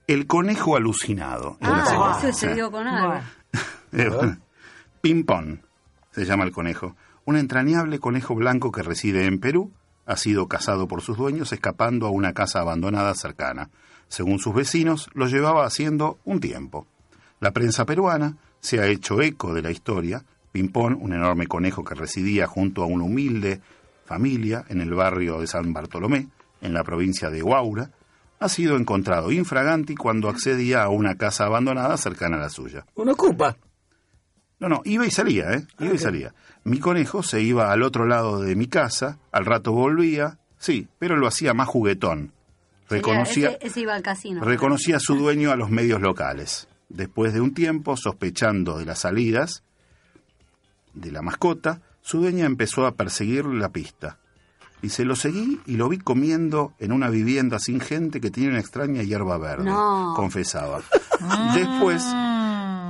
[0.06, 1.56] el conejo alucinado.
[1.60, 2.18] es la Ah, segunda.
[2.28, 3.20] eso se dio con algo.
[3.92, 4.10] Eh,
[5.00, 5.62] Pimpón
[6.12, 6.94] se llama el conejo.
[7.24, 9.72] Un entrañable conejo blanco que reside en Perú
[10.06, 13.70] ha sido cazado por sus dueños escapando a una casa abandonada cercana.
[14.08, 16.86] Según sus vecinos, lo llevaba haciendo un tiempo.
[17.40, 20.24] La prensa peruana se ha hecho eco de la historia.
[20.52, 23.60] Pimpón, un enorme conejo que residía junto a una humilde
[24.04, 26.28] familia en el barrio de San Bartolomé,
[26.60, 27.90] en la provincia de Huaura,
[28.40, 32.84] ha sido encontrado infraganti cuando accedía a una casa abandonada cercana a la suya.
[32.94, 33.56] Uno ocupa.
[34.60, 35.66] No, no, iba y salía, ¿eh?
[35.78, 36.34] Iba y salía.
[36.64, 41.16] Mi conejo se iba al otro lado de mi casa, al rato volvía, sí, pero
[41.16, 42.32] lo hacía más juguetón.
[42.88, 44.42] Reconocía, Ese, ese iba al casino.
[44.44, 46.68] reconocía a su dueño a los medios locales.
[46.88, 49.62] Después de un tiempo, sospechando de las salidas
[50.94, 54.18] de la mascota, su dueña empezó a perseguir la pista.
[54.82, 58.60] Dice, lo seguí y lo vi comiendo en una vivienda sin gente que tiene una
[58.60, 60.12] extraña hierba verde, No.
[60.14, 60.82] confesaba.
[61.54, 62.04] Después,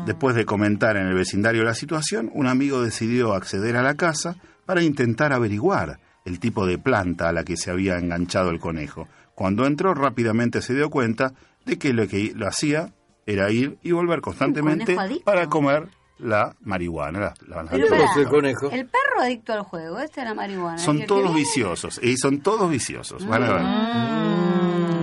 [0.07, 4.37] Después de comentar en el vecindario la situación, un amigo decidió acceder a la casa
[4.67, 9.09] para intentar averiguar el tipo de planta a la que se había enganchado el conejo.
[9.35, 11.33] Cuando entró rápidamente se dio cuenta
[11.65, 12.93] de que lo que lo hacía
[13.27, 15.89] era ir y volver constantemente para comer
[16.19, 17.19] la marihuana.
[17.47, 18.71] la- la- Pero la- el conejo.
[18.71, 20.79] El perro adicto al juego, este era marihuana.
[20.79, 23.27] son todos viciosos, y son todos viciosos.
[23.27, 24.94] van a ver.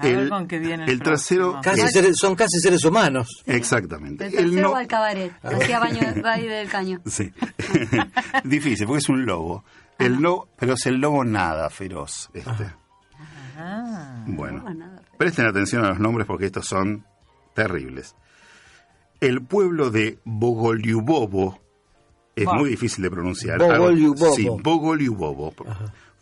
[0.00, 1.60] A ver El- con qué viene el, el trasero.
[1.62, 3.28] Casi seres- son casi seres humanos.
[3.46, 4.26] Exactamente.
[4.26, 5.32] El El tercero no- va al cabaret.
[5.42, 7.00] Hacía baño baile del caño.
[7.06, 7.30] Sí.
[8.44, 9.64] Difícil, porque es un lobo.
[9.98, 12.30] El lobo, pero es el lobo nada feroz.
[12.32, 12.72] Este.
[13.58, 14.24] Ah.
[14.26, 17.04] Bueno, Lobo nada presten atención a los nombres porque estos son
[17.54, 18.14] terribles.
[19.20, 21.60] El pueblo de Bogoliubovo
[22.34, 23.58] es muy difícil de pronunciar.
[23.58, 24.34] Bogoliubovo.
[24.34, 25.52] Sí, Bogoliubovo.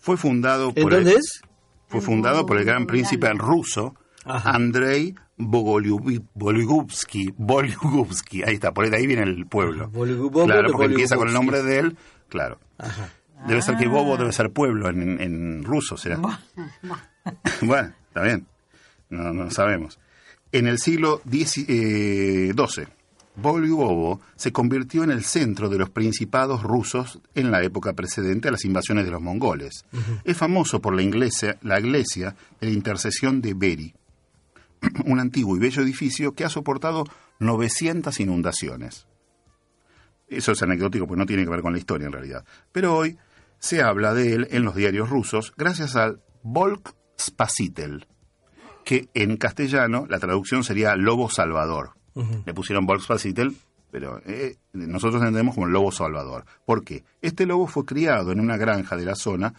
[0.01, 1.43] Fue fundado ¿En por dónde el, es?
[1.89, 4.51] Fue fundado por el gran príncipe ruso Ajá.
[4.51, 5.15] Andrei
[6.35, 7.33] Bolugubsky.
[7.37, 9.91] Bolugubsky, ahí está, por ahí, de ahí viene el pueblo.
[10.47, 11.97] Claro, porque empieza con el nombre de él,
[12.29, 12.59] claro.
[13.47, 16.19] Debe ser que Bobo debe ser pueblo en, en ruso, será.
[17.63, 18.47] bueno, está bien.
[19.11, 19.99] No, no sabemos.
[20.53, 22.53] En el siglo X- eh,
[23.39, 28.49] XII, Bolgovo se convirtió en el centro de los principados rusos en la época precedente
[28.49, 29.85] a las invasiones de los mongoles.
[30.25, 33.95] Es famoso por la iglesia, la iglesia de la intercesión de Beri,
[35.05, 37.05] un antiguo y bello edificio que ha soportado
[37.41, 39.07] 900 inundaciones.
[40.29, 42.45] Eso es anecdótico porque no tiene que ver con la historia en realidad.
[42.73, 43.17] Pero hoy
[43.59, 48.07] se habla de él en los diarios rusos gracias al Volk Spasitel,
[48.85, 51.98] que en castellano la traducción sería Lobo Salvador.
[52.15, 53.55] Le pusieron Volk Spasitel,
[53.91, 56.45] pero eh, nosotros entendemos como Lobo Salvador.
[56.65, 57.05] ¿Por qué?
[57.23, 59.55] Este lobo fue criado en una granja de la zona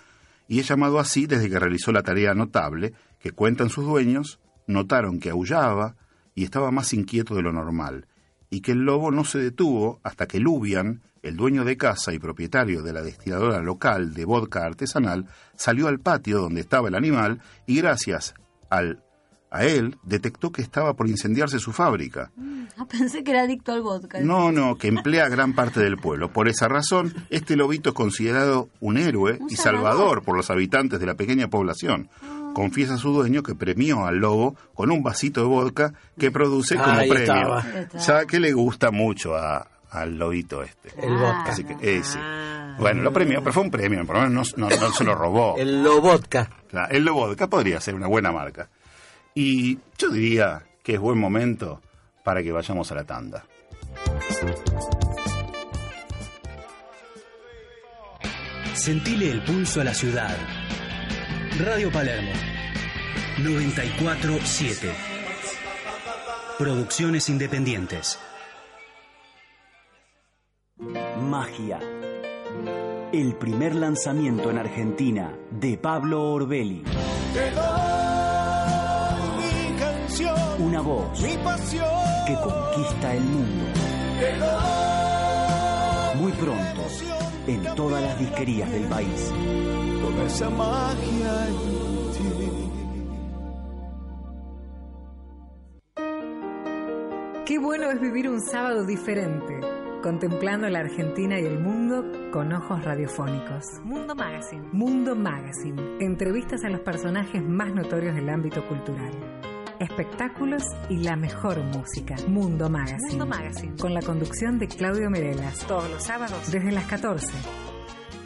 [0.47, 5.19] y es llamado así desde que realizó la tarea notable que cuentan sus dueños, notaron
[5.19, 5.95] que aullaba
[6.35, 8.07] y estaba más inquieto de lo normal,
[8.49, 12.19] y que el lobo no se detuvo hasta que Lubian, el dueño de casa y
[12.19, 17.41] propietario de la destiladora local de vodka artesanal, salió al patio donde estaba el animal
[17.67, 18.33] y gracias
[18.69, 19.03] al,
[19.51, 22.31] a él detectó que estaba por incendiarse su fábrica.
[22.77, 24.19] Ah, pensé que era adicto al vodka.
[24.21, 26.31] No, no, que emplea a gran parte del pueblo.
[26.31, 29.89] Por esa razón, este lobito es considerado un héroe Un y salvador.
[29.91, 32.09] salvador por los habitantes de la pequeña población.
[32.53, 36.87] Confiesa su dueño que premió al lobo con un vasito de vodka que produce como
[36.91, 37.57] Ahí premio.
[37.57, 37.65] estaba.
[37.99, 40.89] Ya que le gusta mucho a- al lobito este.
[41.01, 41.45] El vodka.
[41.47, 42.17] Así que, eh, sí.
[42.79, 45.15] Bueno, lo premió, pero fue un premio, por lo menos no, no- no se lo
[45.15, 45.55] robó.
[45.57, 46.49] El Lobotka.
[46.69, 48.69] Claro, el vodka podría ser una buena marca.
[49.33, 51.81] Y yo diría que es buen momento
[52.23, 53.45] para que vayamos a la tanda.
[58.73, 60.37] Sentile el pulso a la ciudad.
[61.59, 62.31] Radio Palermo
[63.43, 64.91] 947.
[66.57, 68.19] Producciones independientes.
[71.21, 71.79] Magia.
[73.11, 76.83] El primer lanzamiento en Argentina de Pablo Orbelli.
[80.59, 81.85] Una voz mi pasión.
[82.27, 83.65] que conquista el mundo.
[86.17, 86.81] Muy pronto,
[87.47, 89.33] en todas las disquerías del país.
[90.01, 92.69] toda esa magia en ti.
[97.45, 99.61] Qué bueno es vivir un sábado diferente,
[100.03, 103.65] contemplando la Argentina y el mundo con ojos radiofónicos.
[103.85, 104.67] Mundo Magazine.
[104.73, 105.81] Mundo Magazine.
[106.01, 109.13] Entrevistas a los personajes más notorios del ámbito cultural.
[109.79, 112.15] Espectáculos y la mejor música.
[112.27, 113.09] Mundo Magazine.
[113.11, 113.77] Mundo Magazine.
[113.79, 115.59] Con la conducción de Claudio Merelas.
[115.67, 116.51] Todos los sábados.
[116.51, 117.68] Desde las 14.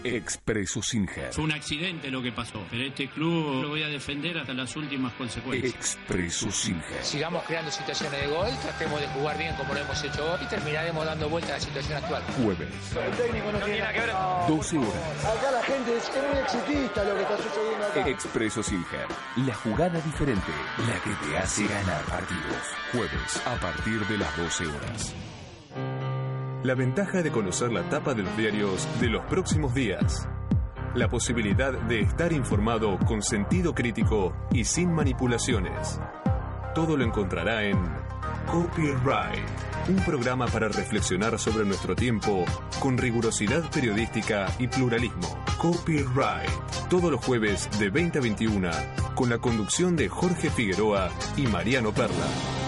[0.03, 1.33] Expreso Singer.
[1.33, 4.75] Fue un accidente lo que pasó, pero este club lo voy a defender hasta las
[4.75, 5.73] últimas consecuencias.
[5.73, 7.03] Expreso Singer.
[7.03, 10.45] Sigamos creando situaciones de gol, tratemos de jugar bien como lo hemos hecho hoy y
[10.47, 12.23] terminaremos dando vuelta a la situación actual.
[12.41, 14.09] Jueves, El técnico no tiene nada que ver.
[14.47, 15.25] 12 horas.
[15.25, 18.09] Acá la gente es muy exitista lo que está sucediendo acá.
[18.09, 19.07] Expreso Singer.
[19.37, 20.51] La jugada diferente.
[20.87, 22.63] La que te hace ganar partidos.
[22.91, 25.15] Jueves, a partir de las 12 horas.
[26.63, 30.30] La ventaja de conocer la tapa de los diarios de los próximos días.
[30.95, 35.99] La posibilidad de estar informado con sentido crítico y sin manipulaciones.
[36.73, 37.78] Todo lo encontrará en
[38.49, 39.43] Copyright,
[39.89, 42.45] un programa para reflexionar sobre nuestro tiempo
[42.80, 45.38] con rigurosidad periodística y pluralismo.
[45.58, 46.49] Copyright,
[46.89, 48.71] todos los jueves de 20 a 21,
[49.15, 52.62] con la conducción de Jorge Figueroa y Mariano Perla.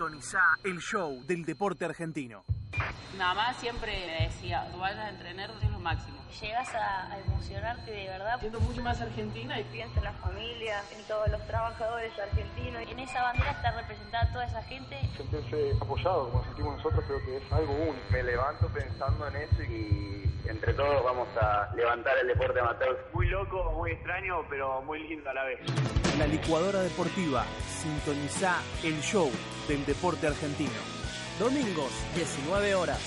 [0.00, 2.42] Sintoniza el show del deporte argentino.
[3.12, 6.18] Mi mamá siempre me decía, tú vayas a entrenar es lo máximo.
[6.40, 8.38] Llegas a, a emocionarte de verdad.
[8.38, 12.82] Siento mucho más argentina y Piensa en la familia, en todos los trabajadores argentinos.
[12.88, 14.96] En esa bandera está representada toda esa gente.
[15.16, 17.98] Sentirse apoyado, como sentimos nosotros, creo que es algo único.
[18.10, 23.10] Me levanto pensando en eso y entre todos vamos a levantar el deporte amateur.
[23.12, 25.58] Muy loco, muy extraño, pero muy lindo a la vez.
[26.18, 27.44] La licuadora deportiva.
[27.66, 29.30] Sintoniza el show
[29.68, 30.99] del deporte argentino.
[31.40, 33.00] Domingos, 19 horas.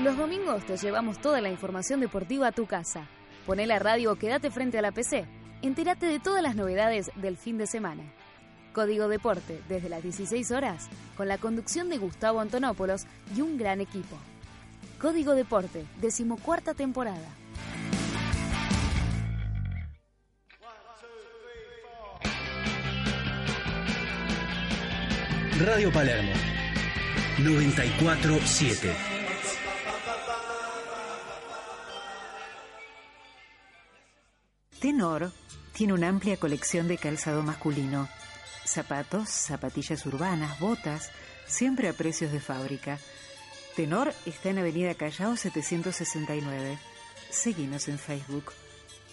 [0.00, 3.08] Los domingos te llevamos toda la información deportiva a tu casa.
[3.46, 5.26] Poné la radio o quédate frente a la PC.
[5.62, 8.04] Entérate de todas las novedades del fin de semana.
[8.72, 13.06] Código Deporte, desde las 16 horas, con la conducción de Gustavo Antonopoulos
[13.36, 14.16] y un gran equipo.
[15.00, 17.26] Código Deporte, decimocuarta temporada.
[25.64, 26.32] Radio Palermo.
[27.38, 28.96] 947.
[34.80, 35.30] Tenor
[35.72, 38.08] tiene una amplia colección de calzado masculino.
[38.64, 41.12] Zapatos, zapatillas urbanas, botas,
[41.46, 42.98] siempre a precios de fábrica.
[43.76, 46.76] Tenor está en Avenida Callao 769.
[47.30, 48.52] Seguinos en Facebook.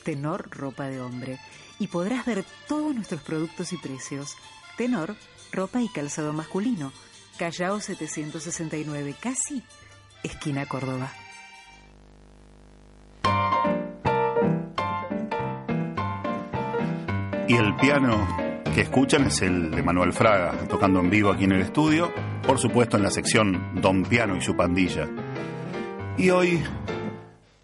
[0.04, 1.40] Tenor Ropa de Hombre.
[1.78, 4.36] Y podrás ver todos nuestros productos y precios.
[4.78, 5.16] Tenor,
[5.52, 6.92] ropa y calzado masculino.
[7.38, 9.64] Callao 769, casi
[10.24, 11.12] esquina Córdoba.
[17.48, 18.28] Y el piano
[18.76, 22.14] que escuchan es el de Manuel Fraga, tocando en vivo aquí en el estudio,
[22.46, 25.10] por supuesto en la sección Don Piano y su pandilla.
[26.18, 26.62] Y hoy,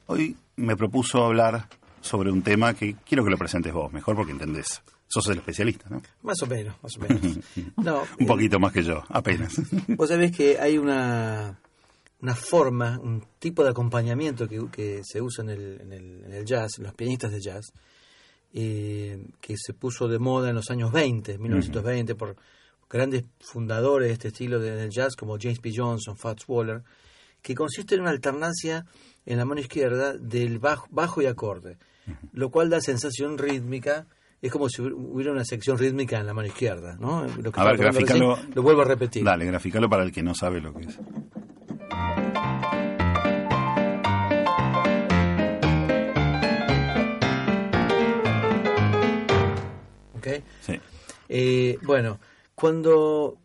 [0.08, 1.68] hoy me propuso hablar
[2.02, 4.82] sobre un tema que quiero que lo presentes vos, mejor porque entendés.
[5.16, 6.02] Sos el especialista, ¿no?
[6.24, 7.38] Más o menos, más o menos.
[7.78, 9.54] No, un poquito más que yo, apenas.
[9.88, 11.58] Vos sabés que hay una,
[12.20, 16.34] una forma, un tipo de acompañamiento que, que se usa en el, en, el, en
[16.34, 17.72] el jazz, los pianistas de jazz,
[18.54, 22.36] eh, que se puso de moda en los años 20, 1920, por
[22.90, 25.72] grandes fundadores de este estilo de, del jazz como James P.
[25.74, 26.84] Johnson, Fats Waller,
[27.42, 28.86] que consiste en una alternancia
[29.26, 31.78] en la mano izquierda del bajo, bajo y acorde,
[32.34, 34.08] lo cual da sensación rítmica.
[34.46, 37.26] Es como si hubiera una sección rítmica en la mano izquierda, ¿no?
[37.26, 38.36] Lo que A ver, graficalo.
[38.36, 39.24] recién, lo vuelvo a repetir.
[39.24, 41.00] Dale, graficalo para el que no sabe lo que es.
[50.18, 50.28] ¿ok?
[50.62, 50.80] Sí.
[51.30, 52.20] Eh, bueno,
[52.54, 53.38] cuando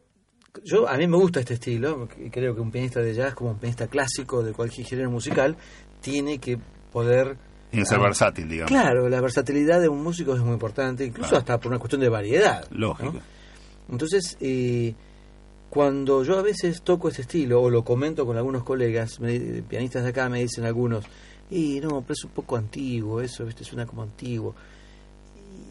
[0.64, 3.58] yo a mí me gusta este estilo, creo que un pianista de jazz, como un
[3.58, 5.56] pianista clásico de cualquier género musical,
[6.02, 6.58] tiene que
[6.92, 7.38] poder
[7.70, 8.70] Que ser ah, versátil, digamos.
[8.70, 12.08] Claro, la versatilidad de un músico es muy importante, incluso hasta por una cuestión de
[12.08, 12.64] variedad.
[12.70, 12.78] ¿no?
[12.88, 13.14] Lógico.
[13.90, 14.94] Entonces, eh,
[15.68, 20.02] cuando yo a veces toco este estilo o lo comento con algunos colegas, me- pianistas
[20.02, 21.04] de acá, me dicen algunos,
[21.50, 23.64] y no, pero es un poco antiguo eso, ¿viste?
[23.64, 24.54] suena como antiguo.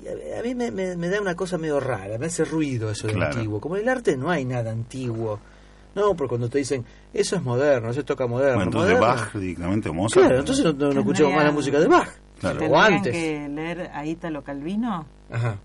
[0.04, 2.90] Y a, a mí me, me- me da una cosa medio rara, me hace ruido
[2.90, 3.34] eso de Claro.
[3.36, 3.60] antiguo.
[3.60, 5.40] Como en el arte no hay nada antiguo.
[6.00, 8.56] No, porque cuando te dicen, eso es moderno, eso toca moderno.
[8.56, 9.16] Bueno, entonces moderno.
[9.22, 10.26] Bach directamente o Mozart.
[10.28, 12.10] Claro, entonces no, no- no escuchamos más la música de Bach.
[12.40, 12.66] Claro.
[12.68, 13.12] O antes.
[13.14, 15.58] que leer a Ítalo Calvino, Ajá.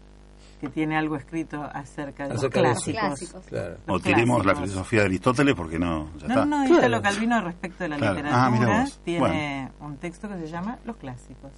[0.61, 2.91] que tiene algo escrito acerca de Acerca los eso.
[2.91, 3.45] clásicos.
[3.49, 3.77] Claro.
[3.87, 6.45] O tiremos la filosofía de Aristóteles porque no, ya No, está.
[6.47, 6.75] no, Claro.
[6.79, 8.15] Ítalo Calvino respecto de la Claro.
[8.15, 8.45] literatura
[8.75, 8.99] Ah, vos.
[9.05, 11.51] tiene un texto que se llama Los clásicos.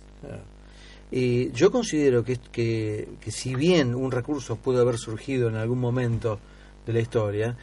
[1.13, 5.79] Eh, yo considero que, que, que si bien un recurso pudo haber surgido en algún
[5.79, 6.41] momento
[6.85, 7.57] de la historia,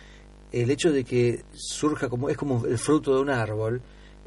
[0.53, 3.81] el hecho de que surja como es como el fruto de un árbol,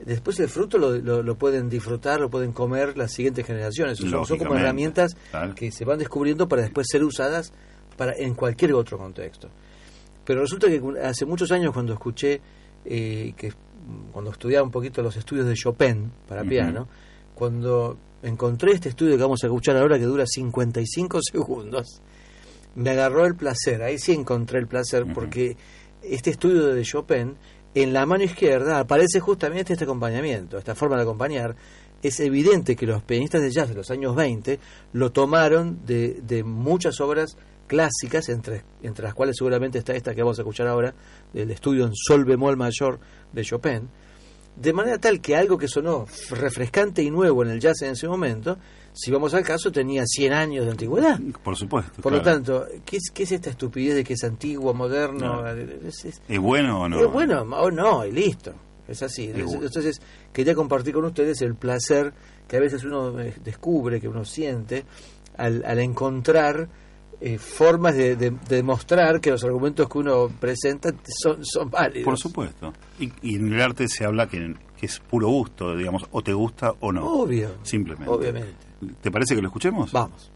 [0.04, 3.98] después el fruto lo, lo, lo pueden disfrutar, lo pueden comer las siguientes generaciones.
[3.98, 5.16] Son, son como herramientas
[5.54, 7.52] que se van descubriendo para después ser usadas
[7.96, 9.48] para en cualquier otro contexto.
[10.24, 12.40] Pero resulta que hace muchos años cuando escuché
[12.84, 13.52] eh, que
[14.12, 16.88] cuando estudiaba un poquito los estudios de Chopin para piano,
[17.36, 22.02] cuando encontré este estudio que vamos a escuchar ahora que dura 55 segundos,
[22.74, 25.56] me agarró el placer, ahí sí encontré el placer porque
[26.10, 27.36] este estudio de Chopin
[27.74, 31.56] en la mano izquierda aparece justamente este acompañamiento, esta forma de acompañar.
[32.02, 34.58] Es evidente que los pianistas de jazz de los años 20
[34.92, 37.36] lo tomaron de, muchas obras
[37.66, 40.94] clásicas, entre, entre las cuales seguramente está esta que vamos a escuchar ahora,
[41.32, 42.98] del estudio en sol bemol mayor
[43.32, 43.88] de Chopin,
[44.56, 48.08] de manera tal que algo que sonó refrescante y nuevo en el jazz en ese
[48.08, 48.56] momento,
[48.96, 51.20] si vamos al caso, tenía 100 años de antigüedad.
[51.44, 52.00] Por supuesto.
[52.00, 55.42] Por lo tanto, ¿qué es, ¿qué es esta estupidez de que es antiguo, moderno?
[55.42, 55.46] No.
[55.48, 56.98] Es, es- ¿Es bueno o no?
[57.00, 58.54] es bueno o no, y listo.
[58.88, 59.30] Es así.
[59.34, 60.00] Entonces,
[60.32, 62.12] quería compartir con ustedes el placer
[62.48, 64.84] que a veces uno eh, descubre, que uno siente,
[65.36, 66.68] al, al encontrar
[67.20, 70.90] eh, formas de, de- de demostrar que los argumentos que uno presenta
[71.20, 72.04] son, son válidos.
[72.04, 72.72] Por supuesto.
[73.00, 76.32] Y, y en el arte se habla que, que es puro gusto, digamos, o te
[76.32, 77.04] gusta o no.
[77.06, 77.56] Obvio.
[77.64, 78.08] Simplemente.
[78.10, 78.65] Obviamente.
[79.00, 79.92] ¿Te parece que lo escuchemos?
[79.92, 80.30] Vamos.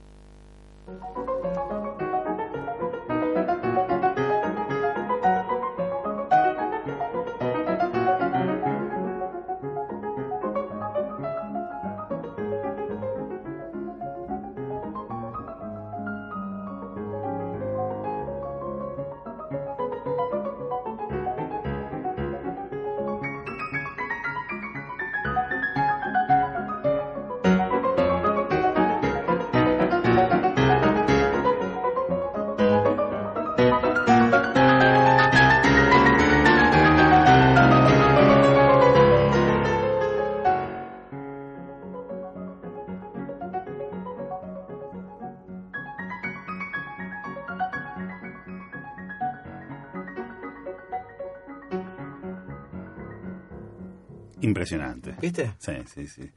[55.21, 55.53] ¿Viste?
[55.59, 56.31] Sí, sí, sí.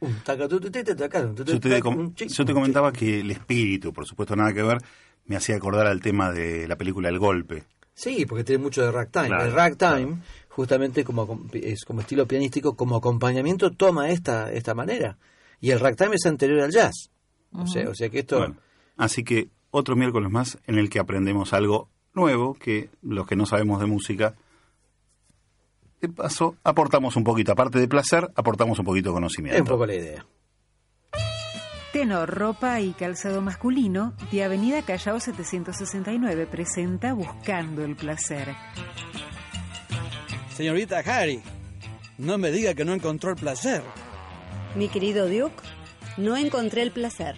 [1.53, 4.63] Yo te, com- un chic, yo te comentaba que el espíritu, por supuesto nada que
[4.63, 4.77] ver,
[5.25, 7.63] me hacía acordar al tema de la película El Golpe.
[7.93, 9.27] Sí, porque tiene mucho de ragtime.
[9.27, 10.17] Claro, el ragtime,
[10.49, 15.17] justamente como es como estilo pianístico, como acompañamiento toma esta esta manera.
[15.61, 17.11] Y el ragtime es anterior al jazz.
[17.51, 18.55] O sea, o sea que esto Bueno,
[18.97, 23.45] así que otro miércoles más en el que aprendemos algo nuevo que los que no
[23.45, 24.33] sabemos de música,
[26.03, 29.55] de paso, aportamos un poquito, aparte de placer, aportamos un poquito de conocimiento.
[29.55, 30.25] es un poco la idea.
[31.93, 38.49] Tenor, ropa y calzado masculino de Avenida Callao 769 presenta Buscando el Placer.
[40.49, 41.41] Señorita Harry,
[42.17, 43.81] no me diga que no encontró el placer.
[44.75, 45.63] Mi querido Duke,
[46.17, 47.35] no encontré el placer.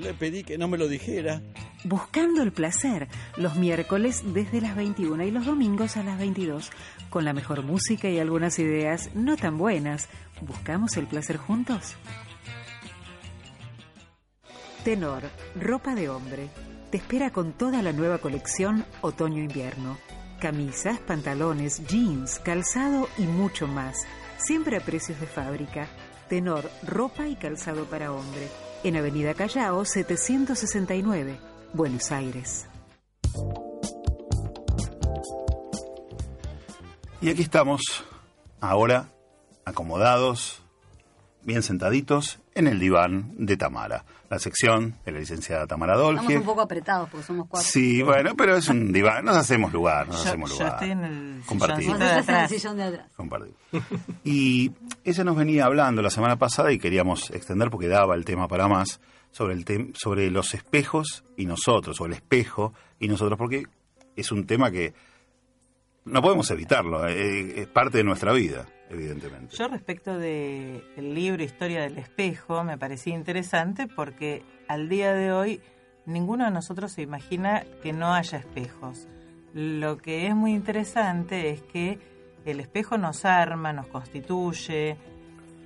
[0.00, 1.42] Le pedí que no me lo dijera.
[1.84, 6.70] Buscando el Placer, los miércoles desde las 21 y los domingos a las 22,
[7.08, 10.08] con la mejor música y algunas ideas no tan buenas.
[10.42, 11.96] ¿Buscamos el placer juntos?
[14.84, 15.22] Tenor,
[15.58, 16.50] ropa de hombre.
[16.90, 19.96] Te espera con toda la nueva colección otoño-invierno.
[20.38, 24.06] Camisas, pantalones, jeans, calzado y mucho más.
[24.36, 25.86] Siempre a precios de fábrica.
[26.28, 28.48] Tenor, ropa y calzado para hombre.
[28.84, 31.38] En Avenida Callao 769,
[31.72, 32.66] Buenos Aires.
[37.20, 37.80] Y aquí estamos,
[38.60, 39.08] ahora,
[39.64, 40.59] acomodados,
[41.42, 46.36] bien sentaditos, en el diván de Tamara, la sección de la licenciada Tamara Estamos Dolge.
[46.38, 47.68] un poco apretados porque somos cuatro.
[47.68, 50.72] Sí, bueno, pero es un diván, nos hacemos lugar, nos Yo- hacemos yo lugar.
[50.74, 51.42] estoy en el
[52.76, 53.06] de atrás.
[53.16, 53.54] Compartir.
[54.24, 54.72] Y
[55.04, 58.68] ella nos venía hablando la semana pasada y queríamos extender porque daba el tema para
[58.68, 59.00] más
[59.32, 63.64] sobre el tem- sobre los espejos y nosotros o el espejo y nosotros porque
[64.16, 64.92] es un tema que
[66.04, 68.66] no podemos evitarlo, eh, es parte de nuestra vida,
[69.52, 75.60] Yo respecto del libro Historia del Espejo me parecía interesante porque al día de hoy
[76.06, 79.06] ninguno de nosotros se imagina que no haya espejos.
[79.54, 82.00] Lo que es muy interesante es que
[82.44, 84.96] el espejo nos arma, nos constituye.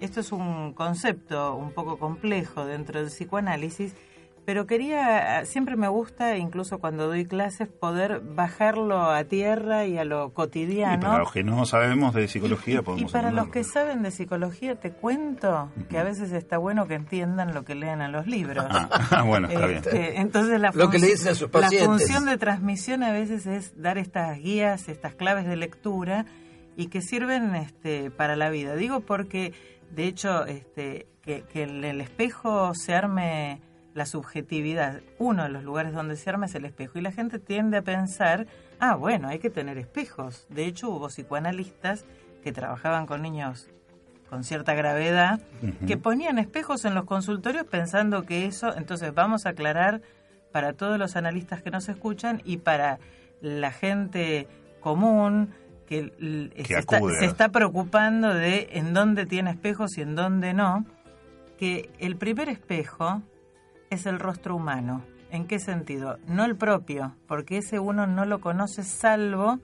[0.00, 3.94] Esto es un concepto un poco complejo dentro del psicoanálisis,
[4.45, 10.05] pero quería, siempre me gusta, incluso cuando doy clases, poder bajarlo a tierra y a
[10.05, 11.01] lo Y cotidiano.
[11.01, 14.74] para los que no sabemos de psicología Y podemos para los que saben de psicología,
[14.76, 18.66] te cuento que a veces está bueno que entiendan lo que leen en los libros.
[18.70, 19.78] Ah, bueno, está bien.
[19.78, 21.86] Este, entonces la, Lo que le dicen a sus la pacientes.
[21.86, 26.26] función de transmisión a veces es dar estas guías, estas claves de lectura
[26.76, 28.74] y que sirven este, para la vida.
[28.74, 29.53] Digo porque,
[29.90, 33.61] de hecho, este, que, que en el espejo se arme
[33.95, 35.01] la subjetividad.
[35.18, 37.82] Uno de los lugares donde se arma es el espejo y la gente tiende a
[37.82, 38.47] pensar,
[38.80, 40.47] ah, bueno, hay que tener espejos.
[40.51, 42.05] De hecho, hubo psicoanalistas
[42.42, 43.70] que trabajaban con niños
[44.28, 45.40] con cierta gravedad,
[45.86, 50.01] que ponían espejos en los consultorios pensando que eso, entonces vamos a aclarar
[50.51, 52.99] para todos los analistas que nos escuchan y para
[53.40, 54.49] la gente
[54.80, 55.51] común
[55.86, 56.12] que,
[56.66, 60.84] se, está, se está preocupando de en dónde tiene espejos y en dónde no,
[61.57, 63.22] que el primer espejo
[63.91, 65.05] es el rostro humano.
[65.30, 66.18] ¿En qué sentido?
[66.26, 69.59] No el propio, porque ese uno no lo conoce salvo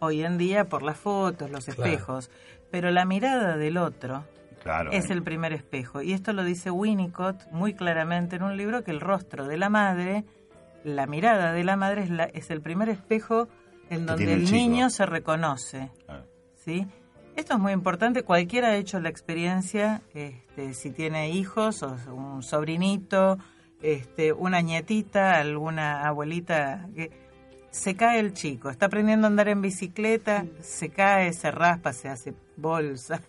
[0.00, 1.84] hoy en día por las fotos, los Claro.
[1.84, 2.30] espejos,
[2.70, 4.24] pero la mirada del otro
[4.62, 4.90] Claro.
[4.92, 6.02] es el primer espejo.
[6.02, 9.68] Y esto lo dice Winnicott muy claramente en un libro que el rostro de la
[9.68, 10.24] madre,
[10.84, 13.48] la mirada de la madre es, la- es el primer espejo
[13.90, 15.90] en donde el niño se reconoce.
[16.56, 16.86] ¿sí?
[17.38, 18.24] Esto es muy importante.
[18.24, 23.38] Cualquiera ha hecho la experiencia, este, si tiene hijos o un sobrinito,
[23.80, 27.12] este, una nietita, alguna abuelita que
[27.70, 32.08] se cae el chico, está aprendiendo a andar en bicicleta, se cae, se raspa, se
[32.08, 33.20] hace bolsa.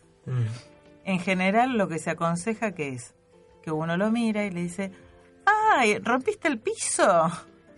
[1.05, 3.14] En general lo que se aconseja que es
[3.62, 4.91] que uno lo mira y le dice,
[5.45, 7.30] ¡ay, rompiste el piso!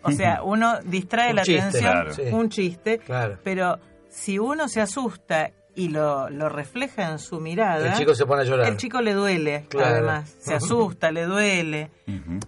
[0.03, 2.37] O sea, uno distrae Un la chiste, atención, claro.
[2.37, 3.37] Un chiste, Claro.
[3.43, 8.25] pero si uno se asusta y lo, lo refleja en su mirada, El chico se
[8.25, 8.67] pone a llorar.
[8.67, 9.87] el chico le duele, Claro.
[9.95, 11.91] además, se asusta, le duele.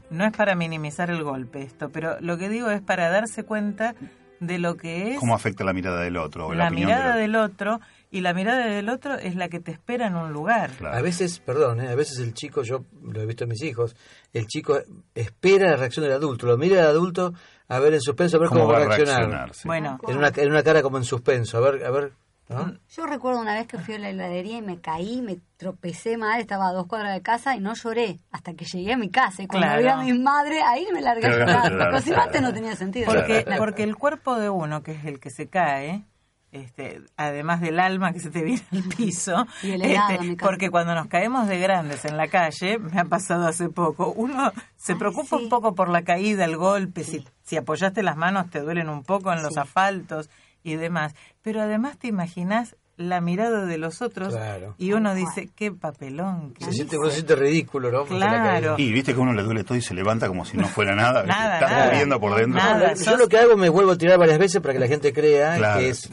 [0.09, 3.95] No es para minimizar el golpe esto, pero lo que digo es para darse cuenta
[4.39, 6.47] de lo que es ¿Cómo afecta la mirada del otro?
[6.47, 7.79] o la la opinión mirada del del otro
[8.11, 10.71] y la mirada del otro es la que te espera en un lugar.
[10.91, 11.87] A veces, perdón, ¿eh?
[11.89, 13.95] a veces el chico, yo lo he visto en mis hijos,
[14.33, 14.79] el chico
[15.15, 17.33] espera la reacción del adulto, lo mira al adulto
[17.69, 19.19] a ver en suspenso, a ver cómo, ¿Cómo va a va a reaccionar.
[19.29, 19.61] reaccionar, sí.
[19.67, 19.97] Bueno.
[20.09, 22.11] En una, en una cara como en suspenso, a ver, a ver.
[22.49, 22.73] ¿No?
[22.95, 26.39] Yo recuerdo una vez que fui a la heladería y me caí, me tropecé mal,
[26.39, 29.43] estaba a dos cuadras de casa y no lloré hasta que llegué a mi casa.
[29.43, 29.81] Y cuando Claro.
[29.81, 31.71] vi a mi madre, ahí me largué a llorar.
[31.75, 33.05] claro, si antes no tenía sentido.
[33.07, 36.03] Porque, porque el cuerpo de uno, que es el que se cae,
[36.51, 40.69] este, además del alma que se te viene al piso, Y el helado, este, porque
[40.69, 44.95] cuando nos caemos de grandes en la calle, me ha pasado hace poco, uno se
[44.95, 48.89] preocupa un poco por la caída, el golpe, si, si apoyaste las manos te duelen
[48.89, 49.59] un poco en los Sí.
[49.61, 50.29] asfaltos
[50.63, 54.75] y demás, pero además te imaginas la mirada de los otros Claro.
[54.77, 56.53] y uno dice, qué papelón.
[56.53, 56.99] que Se siente, hice".
[56.99, 58.05] uno se siente ridículo, ¿no?
[58.05, 58.75] Claro.
[58.77, 60.93] Y viste que a uno le duele todo y se levanta como si no fuera
[60.95, 61.23] nada.
[61.23, 62.61] Nada, Estás muriendo por dentro.
[62.61, 62.93] Nada.
[62.93, 65.57] Yo lo que hago me vuelvo a tirar varias veces para que la gente crea
[65.57, 66.05] Claro, que es que,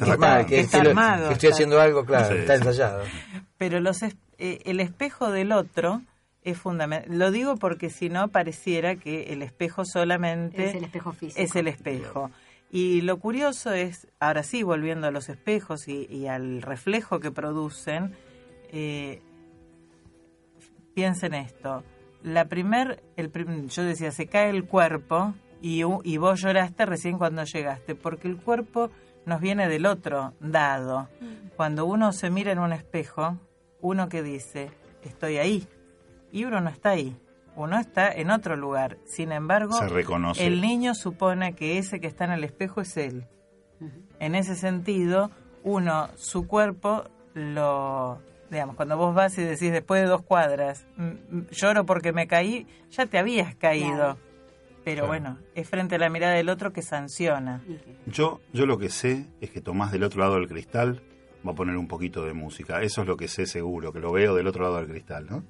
[0.60, 3.02] Está que lo- armado, que estoy está- haciendo algo, claro, Sí, está ensayado.
[3.58, 6.00] Pero los es- eh, el espejo del otro
[6.42, 7.18] es fundamental.
[7.18, 11.38] Lo digo porque si no pareciera que el espejo solamente Es el espejo físico.
[11.42, 12.30] es el espejo.
[12.70, 17.32] Y lo curioso es, ahora sí, volviendo a los espejos y, y al reflejo que
[17.32, 18.14] producen,
[18.70, 19.20] eh,
[20.94, 21.82] piensen esto.
[22.22, 27.18] La primer, el prim- yo decía, se cae el cuerpo y, y vos lloraste recién
[27.18, 28.90] cuando llegaste, porque el cuerpo
[29.26, 31.08] nos viene del otro dado.
[31.56, 33.36] Cuando uno se mira en un espejo,
[33.80, 34.70] uno que dice,
[35.02, 35.66] estoy ahí,
[36.30, 37.16] y uno no está ahí,
[37.60, 38.98] uno está en otro lugar.
[39.04, 40.46] Sin embargo, Se reconoce.
[40.46, 43.26] el niño supone que ese que está en el espejo es él.
[44.18, 45.30] En ese sentido,
[45.62, 47.04] uno, su cuerpo,
[47.34, 51.04] lo, digamos, cuando vos vas y decís después de dos cuadras, "Mm,
[51.36, 53.94] mm, lloro porque me caí, ya te habías caído.
[53.96, 54.18] Claro.
[54.84, 57.62] Pero bueno, es frente a la mirada del otro que sanciona.
[58.06, 61.02] Yo, yo lo que sé es que Tomás del otro lado del cristal
[61.46, 62.80] va a poner un poquito de música.
[62.82, 65.44] Eso es lo que sé seguro, que lo veo del otro lado del cristal, ¿no?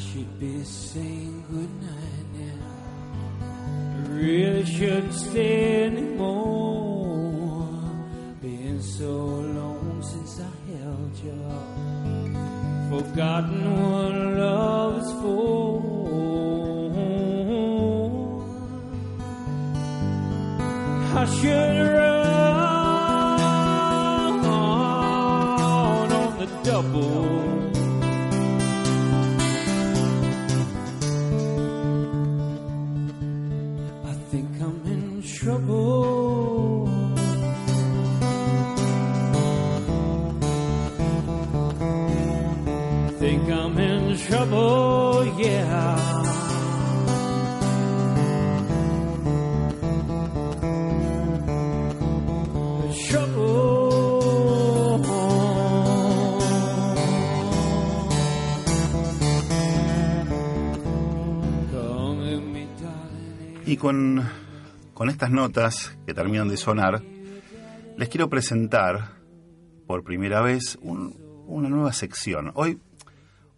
[0.00, 2.70] Should be saying goodnight now.
[3.42, 7.68] I really shouldn't stay anymore.
[8.40, 11.38] Been so long since I held you.
[12.90, 15.90] Forgotten what love is for.
[21.20, 21.89] I should
[63.80, 64.22] con,
[64.94, 67.02] con estas notas que terminan de sonar,
[67.96, 69.14] les quiero presentar
[69.86, 71.16] por primera vez un-
[71.46, 72.52] una nueva sección.
[72.54, 72.78] Hoy,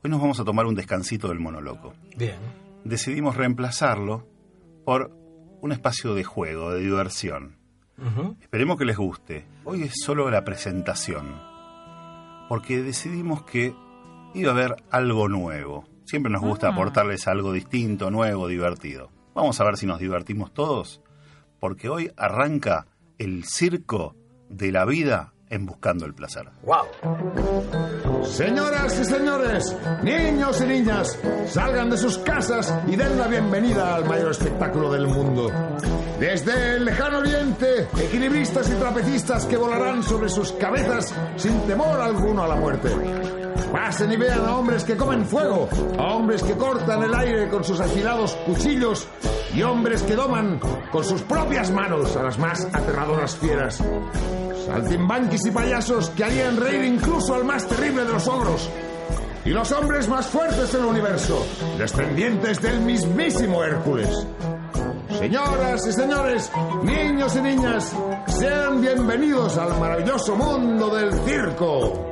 [0.03, 1.93] hoy nos vamos a tomar un descansito del monoloco.
[2.17, 2.37] Bien.
[2.85, 4.27] Decidimos reemplazarlo
[4.87, 5.11] por
[5.61, 7.57] un espacio de juego, de diversión.
[8.41, 9.45] Esperemos que les guste.
[9.65, 11.37] Hoy es solo la presentación.
[12.49, 13.75] Porque decidimos que
[14.35, 15.85] iba a haber algo nuevo.
[16.05, 16.73] Siempre nos gusta Ah.
[16.73, 19.11] aportarles algo distinto, nuevo, divertido.
[19.35, 21.01] Vamos a ver si nos divertimos todos.
[21.61, 22.87] Porque hoy arranca
[23.19, 24.17] el circo
[24.49, 26.49] de la vida en Buscando el Placer.
[26.65, 28.25] ¡Wow!
[28.25, 34.07] Señoras y señores, niños y niñas, salgan de sus casas y den la bienvenida al
[34.07, 35.51] mayor espectáculo del mundo.
[36.19, 42.45] Desde el lejano oriente, equilibristas y trapecistas que volarán sobre sus cabezas sin temor alguno
[42.45, 43.42] a la muerte.
[43.73, 45.67] Pasen y vean a hombres que comen fuego,
[45.99, 49.09] a hombres que cortan el aire con sus afilados cuchillos
[49.55, 50.61] y hombres que doman
[50.91, 53.83] con sus propias manos a las más aterradoras fieras.
[54.67, 58.69] Saltimbanquis y payasos que harían reír incluso al más terrible de los ogros.
[59.45, 61.45] Y los hombres más fuertes del universo,
[61.79, 64.27] descendientes del mismísimo Hércules.
[65.19, 66.53] Señoras y señores,
[66.85, 67.93] niños y niñas,
[68.39, 72.12] sean bienvenidos al maravilloso mundo del circo.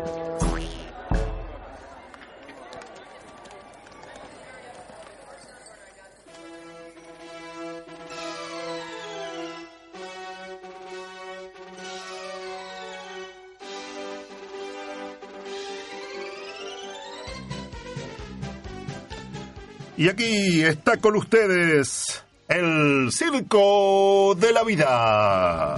[20.00, 25.76] Y aquí está con ustedes el Circo de la Vida.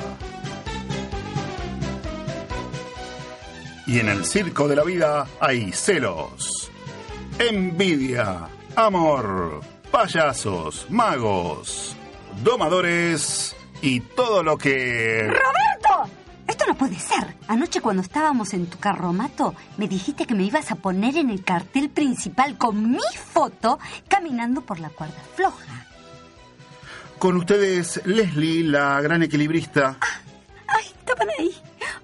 [3.85, 6.71] Y en el Circo de la Vida hay celos,
[7.37, 8.47] envidia,
[8.77, 9.61] amor,
[9.91, 11.97] payasos, magos,
[12.45, 15.27] domadores y todo lo que...
[15.27, 16.22] ¡Roberto!
[16.47, 17.37] Esto no puede ser.
[17.49, 21.45] Anoche cuando estábamos en tu carromato me dijiste que me ibas a poner en el
[21.45, 22.99] cartel principal con mi
[23.33, 23.79] foto
[24.09, 25.87] caminando por la cuerda floja.
[27.19, 29.97] Con ustedes, Leslie, la gran equilibrista.
[30.67, 31.55] Ay, estaban ahí.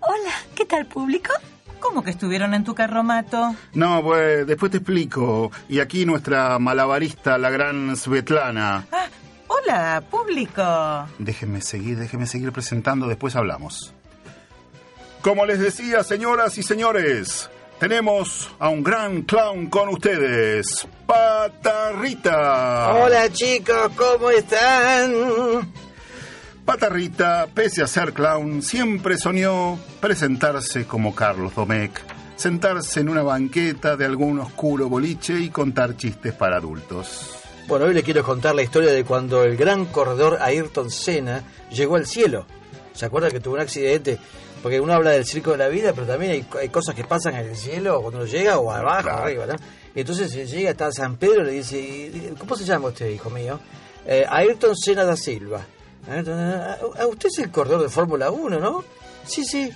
[0.00, 1.32] Hola, ¿qué tal público?
[1.80, 3.54] ¿Cómo que estuvieron en tu carromato?
[3.74, 5.50] No, pues después te explico.
[5.68, 8.86] Y aquí nuestra malabarista, la gran Svetlana.
[8.92, 9.06] Ah,
[9.48, 10.62] hola, público.
[11.18, 13.94] Déjenme seguir, déjenme seguir presentando, después hablamos.
[15.28, 22.94] Como les decía, señoras y señores, tenemos a un gran clown con ustedes, Patarrita.
[22.94, 25.70] Hola chicos, ¿cómo están?
[26.64, 32.00] Patarrita, pese a ser clown, siempre soñó presentarse como Carlos Domecq,
[32.36, 37.36] sentarse en una banqueta de algún oscuro boliche y contar chistes para adultos.
[37.66, 41.96] Bueno, hoy le quiero contar la historia de cuando el gran corredor Ayrton Senna llegó
[41.96, 42.46] al cielo.
[42.94, 44.18] ¿Se acuerda que tuvo un accidente?
[44.62, 47.34] Porque uno habla del circo de la vida, pero también hay, hay cosas que pasan
[47.36, 49.22] en el cielo cuando uno llega o abajo, Claro.
[49.22, 49.54] arriba, ¿no?
[49.94, 53.30] Y entonces eh, llega hasta San Pedro y le dice, ¿cómo se llama usted, hijo
[53.30, 53.58] mío?
[54.06, 55.64] Eh, Ayrton Senna da Silva.
[56.10, 58.84] Ayrton, ah, ah, usted es el corredor de Fórmula 1, ¿no?
[59.24, 59.70] Sí, sí.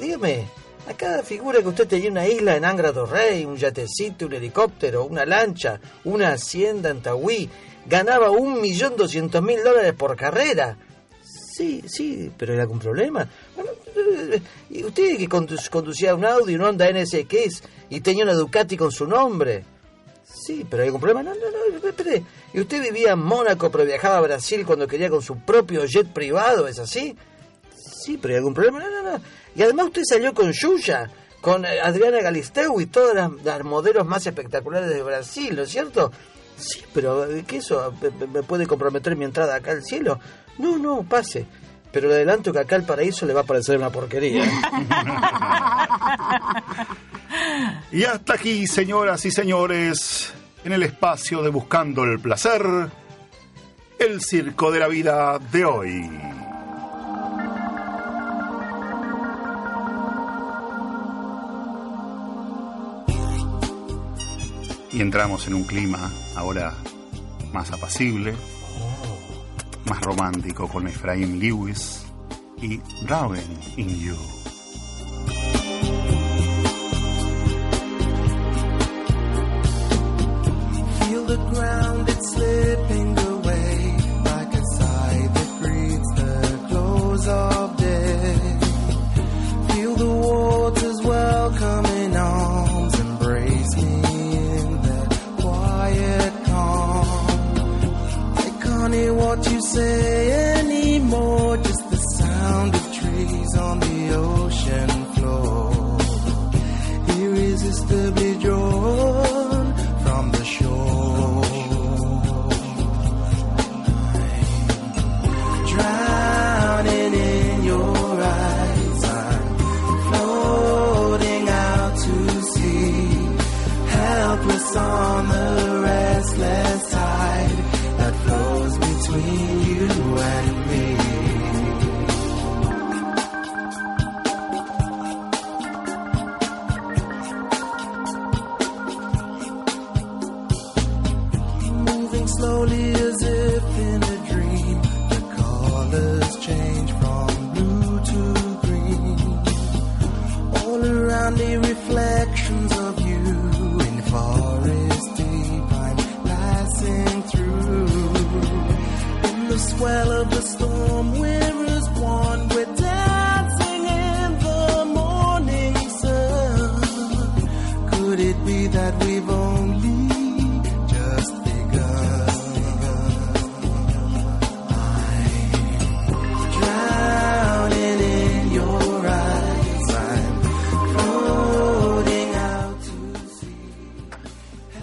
[0.00, 0.46] Dígame,
[0.88, 5.04] acá figura que usted tenía una isla en Angra do Rey, un yatecito, un helicóptero,
[5.04, 7.50] una lancha, una hacienda en Tahuí.
[7.86, 10.76] Ganaba un millón doscientos mil dólares por carrera.
[11.22, 13.28] Sí, sí, pero ¿hay algún problema?
[13.56, 14.40] Bueno, eh,
[14.70, 18.92] ¿Y usted que condu- conducía un Audi, un Honda NSX y tenía una Ducati con
[18.92, 19.64] su nombre?
[20.24, 21.22] Sí, pero ¿hay algún problema?
[21.22, 22.22] No, no, no, espere.
[22.54, 26.08] ¿Y usted vivía en Mónaco pero viajaba a Brasil cuando quería con su propio jet
[26.12, 26.68] privado?
[26.68, 27.16] ¿Es así?
[27.76, 28.78] Sí, pero ¿hay algún problema?
[28.80, 29.20] No, no, no.
[29.54, 34.26] Y además usted salió con Yuya, con eh, Adriana Galisteu y todas las, modelos más
[34.26, 36.12] espectaculares de Brasil, ¿no es cierto?
[36.56, 37.92] Sí, pero eh, ¿qué eso?
[38.00, 40.20] ¿Me- me- ¿Me puede comprometer mi entrada acá al cielo?
[40.58, 41.46] No, no, pase.
[41.92, 44.44] Pero le adelanto que acá al paraíso le va a parecer una porquería.
[47.92, 50.32] Y hasta aquí, señoras y señores,
[50.64, 52.62] en el espacio de Buscando el Placer,
[53.98, 56.10] el circo de la vida de hoy.
[64.92, 66.74] Y entramos en un clima ahora
[67.52, 68.34] más apacible,
[69.90, 72.04] más romántico con Efraín Lewis
[72.62, 74.39] y Drowning in You.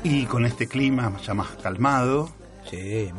[0.10, 2.30] Y con este clima ya más calmado,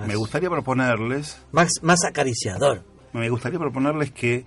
[0.06, 1.40] me gustaría proponerles...
[1.52, 2.84] Más, más acariciador.
[3.12, 4.44] Me gustaría proponerles que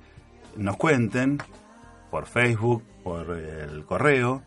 [0.55, 1.39] nos cuenten
[2.09, 4.43] por Facebook, por el correo,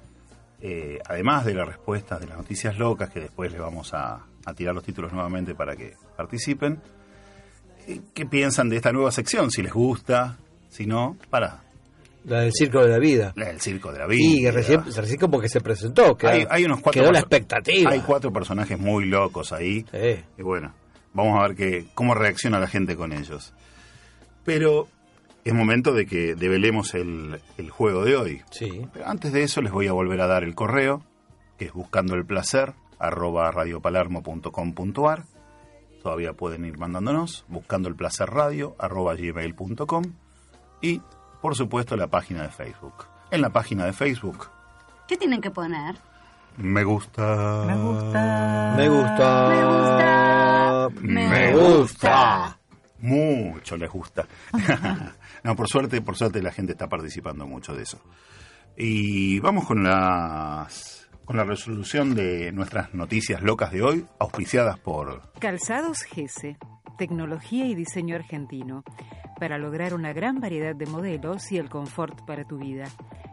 [0.61, 4.55] eh, además de las respuestas de las noticias locas, que después les vamos a, a
[4.55, 6.80] tirar los títulos nuevamente para que participen,
[7.86, 9.50] eh, ¿qué piensan de esta nueva sección?
[9.50, 10.38] Si les gusta,
[10.68, 11.64] si no, para...
[12.25, 13.33] La del Circo de la Vida.
[13.37, 14.20] La del Circo de la Vida.
[14.22, 16.16] Y que recién, recién como que se presentó.
[16.16, 17.91] Quedó, hay, hay unos cuatro quedó la expectativa.
[17.91, 19.85] Hay cuatro personajes muy locos ahí.
[20.39, 20.75] Y bueno,
[21.12, 23.53] vamos a ver que, cómo reacciona la gente con ellos.
[24.45, 24.89] Pero
[25.45, 28.43] es momento de que develemos el, el juego de hoy.
[28.51, 28.87] Sí.
[28.93, 31.03] Pero antes de eso les voy a volver a dar el correo,
[31.59, 35.25] que es buscando el placer, arroba radiopalermo.com.ar.
[36.03, 40.05] Todavía pueden ir mandándonos, buscando el placer radio, arroba gmail.com.
[40.83, 41.01] Y,
[41.45, 43.05] por supuesto, la página de Facebook.
[43.30, 44.49] En la página de Facebook,
[45.07, 45.95] ¿Qué tienen que poner?
[46.57, 47.64] me gusta.
[47.66, 48.74] Me gusta.
[48.74, 49.49] Me gusta.
[49.51, 50.90] Me gusta.
[51.03, 52.59] Me gusta.
[53.01, 54.26] Mucho les gusta.
[55.45, 58.01] no, por suerte, por suerte la gente está participando mucho de eso.
[58.78, 65.20] Y vamos con las con la resolución de nuestras noticias locas de hoy, auspiciadas por
[65.40, 66.57] Calzados Gese,
[66.97, 68.84] tecnología y diseño argentino,
[69.38, 72.88] para lograr una gran variedad de modelos y el confort para tu vida.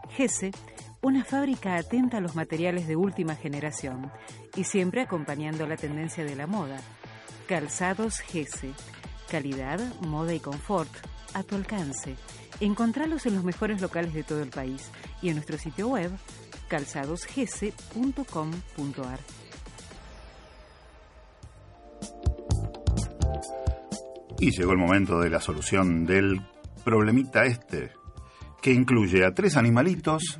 [0.09, 0.51] Gese,
[1.01, 4.11] una fábrica atenta a los materiales de última generación
[4.55, 6.79] y siempre acompañando la tendencia de la moda.
[7.47, 8.71] Calzados Gese,
[9.29, 10.89] calidad, moda y confort
[11.33, 12.15] a tu alcance.
[12.59, 14.91] Encontralos en los mejores locales de todo el país
[15.21, 16.11] y en nuestro sitio web
[16.67, 19.19] calzadosgese.com.ar.
[24.41, 26.41] Y llegó el momento de la solución del
[26.83, 27.91] problemita este,
[28.61, 30.39] que incluye a tres animalitos.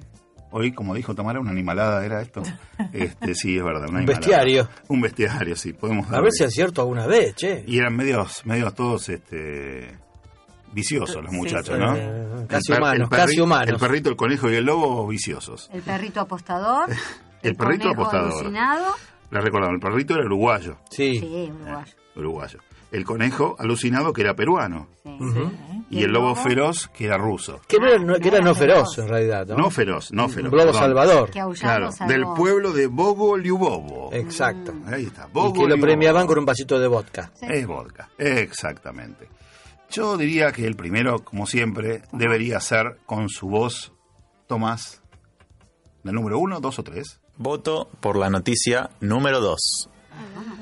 [0.54, 2.42] Hoy, como dijo Tamara, una animalada era esto.
[2.94, 3.88] Este, sí, es verdad.
[3.90, 4.68] Una Un bestiario.
[4.90, 5.72] Un bestiario, sí.
[5.74, 6.24] Podemos A darle.
[6.26, 7.64] ver si acierto alguna vez, che.
[7.68, 9.98] Y eran medios, medios todos este,
[10.74, 11.80] viciosos los Sí, muchachos, sí.
[11.80, 11.96] ¿no?
[11.96, 13.70] Eh, casi humanos, casi humanos.
[13.70, 15.70] El perrito, el conejo y el lobo viciosos.
[15.72, 16.90] El perrito apostador.
[17.44, 18.34] El perrito apostador.
[18.34, 18.86] alucinado.
[19.32, 20.78] Le recordamos, el perrito era uruguayo.
[20.92, 21.18] Sí,
[21.52, 21.94] uruguayo.
[22.16, 22.60] Uruguayo.
[22.92, 24.88] El conejo alucinado que era peruano.
[25.90, 27.62] Y el lobo feroz que era ruso.
[27.68, 29.46] Que, no era, no- que era no feroz, en realidad.
[29.48, 30.52] No, No feroz, no feroz.
[30.54, 31.30] Lobo salvador.
[31.32, 32.12] Que Claro, salvó.
[32.12, 34.10] del pueblo de Bobo Liubobo.
[34.14, 34.74] Exacto.
[34.88, 37.32] Ahí está, Y Bobo que lo premiaban con un vasito de vodka.
[37.42, 39.28] Es vodka, exactamente.
[39.90, 43.92] Yo diría que el primero, como siempre, debería ser con su voz,
[44.48, 45.02] Tomás,
[46.04, 47.20] del número uno, dos o tres.
[47.38, 49.90] Voto por la noticia número 2.
[50.14, 50.61] Ah,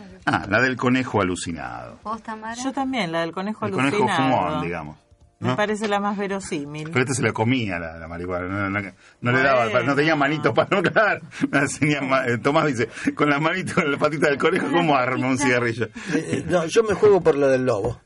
[0.50, 2.00] la del conejo alucinado.
[2.04, 2.56] ¿Vos, Tamara?
[2.62, 4.22] Yo también, la del conejo El conejo alucinado.
[4.48, 4.98] fumón, digamos.
[5.42, 6.90] Me parece la más verosímil.
[6.90, 10.14] Pero este se la comía la, la marihuana, no, no- no le daba, no tenía
[10.18, 11.22] manitos para no claro.
[11.50, 14.98] No tenía ma- eh, Tomás dice, con las manitos, con la patita del conejo, ¿cómo
[14.98, 15.86] arma un cigarrillo?
[15.86, 18.02] Eh, eh, no, yo me juego por la del lobo.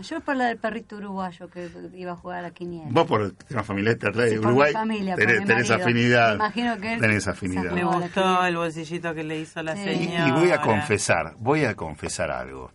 [0.00, 2.88] Ah, yo por la del perrito uruguayo que iba a jugar a la quiniela.
[2.90, 4.82] Vos por el tema familiar atrae Sí, por mi Uruguay, por
[5.16, 6.28] tenés, mi tenés afinidad.
[6.30, 7.72] Me imagino que él tenés afinidad.
[7.72, 9.84] Me gustó el bolsillito que le hizo la Sí.
[9.84, 10.28] señora.
[10.28, 12.72] Y voy a confesar, voy a confesar algo.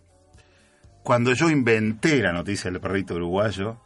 [1.02, 3.80] Cuando yo inventé la noticia del perrito uruguayo,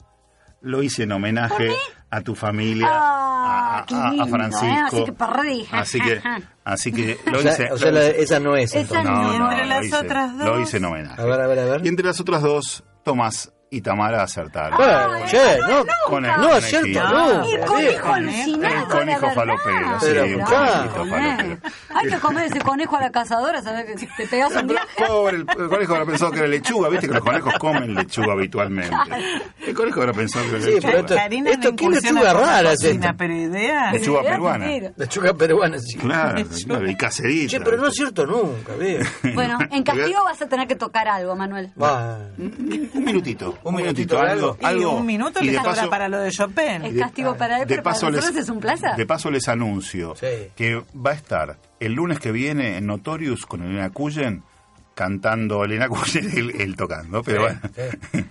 [0.63, 1.71] lo hice en homenaje
[2.11, 4.67] a tu familia, a, a- qué a- a lindo, Francisco.
[4.67, 4.81] ¿eh?
[4.87, 5.67] Así que perdí.
[5.71, 6.21] Así que,
[6.65, 7.73] así que lo O sea- hice.
[7.73, 9.39] o sea, lo la- hice- esa no es, Esa No, no.
[9.39, 10.47] no, Entre lo las hice- otras dos.
[10.47, 11.21] Lo hice en homenaje.
[11.23, 11.85] A ver, a ver, a ver.
[11.85, 14.77] Y entre las otras dos, Tomás y Tamara acertaron.
[14.77, 16.79] Bueno, che, no, Con el no conejito.
[16.79, 17.45] acierto No.
[17.45, 18.77] el conejo alucinado.
[18.77, 21.59] El conejo falopero, sí, Pero, un conejito falopero.
[21.95, 23.85] Hay que comer ese conejo a la cazadora, ¿sabes?
[23.87, 24.87] Que te pegas un viaje.
[25.07, 28.33] Pobre, el, el conejo habrá pensado que era lechuga, viste que los conejos comen lechuga
[28.33, 28.97] habitualmente.
[29.67, 30.93] El conejo habrá pensado que era Sí, lechuga.
[30.93, 31.15] pero esto,
[31.51, 33.13] esto ¿qué lechuga rara es esta?
[33.93, 34.67] Lechuga peruana.
[34.97, 35.97] Lechuga peruana, sí.
[36.01, 37.51] Claro, y caserita.
[37.51, 39.09] Che, pero no acierto nunca, viejo.
[39.35, 41.71] Bueno, en castigo vas a tener que tocar algo, Manuel.
[41.81, 42.19] Va.
[42.39, 44.97] Un minutito, un minutito, algo, Y algo.
[44.97, 46.83] un minuto sobra paso, para lo de Chopin.
[46.85, 48.97] Es castigo para él, de pero para paso nosotros les, es un placer.
[48.97, 50.27] de paso les anuncio Sí.
[50.57, 54.43] que va a estar el lunes que viene en Notorious con Elena Cullen
[54.95, 57.61] cantando Elena Kucher, él, él tocando, pero bueno.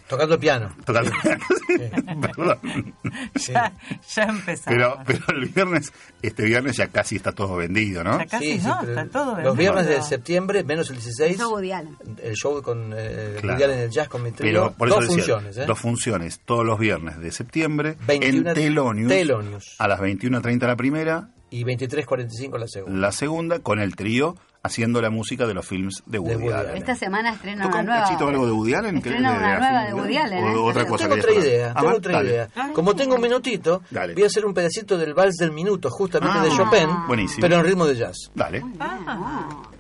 [0.08, 0.76] Tocando piano.
[0.86, 1.74] Tocando piano, sí,
[2.22, 2.94] perdón.
[3.48, 3.74] Ya,
[4.16, 4.64] ya empezamos.
[4.66, 5.92] Pero, pero el viernes,
[6.22, 8.20] este viernes ya casi está todo vendido, ¿no?
[8.20, 9.56] Ya casi no, está todo Los vendido.
[9.56, 11.96] viernes de septiembre, menos el 16, Show Woody Allen.
[12.22, 13.64] el show con eh, Claro.
[13.74, 14.50] En el jazz con mi trío.
[14.52, 15.66] Pero por eso dos decía, funciones, ¿eh?
[15.66, 19.76] dos funciones todos los viernes de septiembre 21 en Telonius, Telonius.
[19.80, 23.00] a las 21.30 la primera, Y 23.45 la segunda.
[23.00, 26.78] la segunda con el trío haciendo la música de los films de Woody, Woody Allen.
[26.78, 28.04] Esta semana estrena ¿Toca una un nueva.
[28.04, 28.98] cachito algo de Woody Allen?
[28.98, 30.56] Estrena es una nueva de Woody Allen, O ¿eh?
[30.58, 32.30] otra cosa Tengo querías otra idea, Ah, tengo otra dale.
[32.30, 32.50] idea.
[32.74, 34.14] Como tengo un minutito, Dale.
[34.14, 37.42] voy a hacer un pedacito del vals del minuto, justamente Ah, de Chopin, buenísimo.
[37.42, 38.18] pero en ritmo de jazz.
[38.36, 38.60] Dale.
[38.62, 39.79] Wow.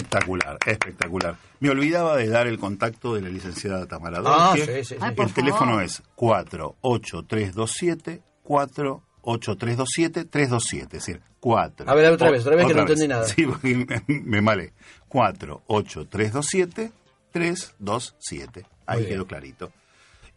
[0.00, 1.36] Espectacular, espectacular.
[1.60, 4.96] Me olvidaba de dar el contacto de la licenciada Tamara Ah, sí, sí, sí.
[5.00, 5.84] Ay, por El teléfono favor.
[5.84, 11.88] es 48327 48327 327, es decir, 4.
[11.90, 13.24] A ver, otra vez, otra vez que no entendí nada.
[13.28, 13.74] Sí, porque
[14.06, 14.72] me, me malé.
[15.08, 16.92] 48327
[17.32, 18.66] 327.
[18.86, 19.70] Ahí quedó clarito.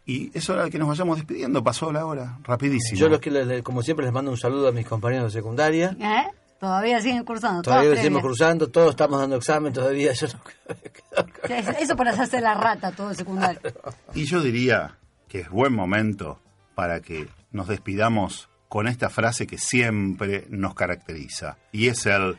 [0.06, 1.64] Y es hora de que nos vayamos despidiendo.
[1.64, 2.98] Pasó la hora, rapidísimo.
[3.00, 5.96] Yo los que les- como siempre les mando un saludo a mis compañeros de secundaria.
[5.98, 6.26] ¿Eh?
[6.68, 7.62] Todavía siguen cursando.
[7.62, 8.38] Todavía lo seguimos previas.
[8.38, 10.12] cruzando, todos estamos dando examen todavía.
[10.12, 13.60] Yo no- Eso eso por hacerse la rata todo el secundario.
[14.14, 14.96] Y yo diría
[15.28, 16.40] que es buen momento
[16.74, 21.56] para que nos despidamos con esta frase que siempre nos caracteriza.
[21.72, 22.36] Y es el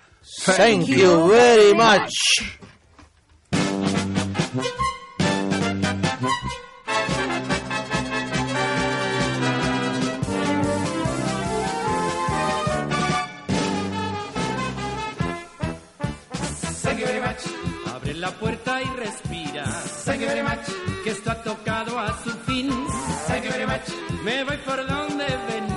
[0.58, 2.10] Thank you very much.
[19.16, 19.64] Respira.
[20.06, 20.66] Thank you very much.
[21.04, 22.70] Que esto ha tocado a su fin.
[23.28, 23.88] Thank you very much.
[24.24, 25.75] Me voy por donde venía.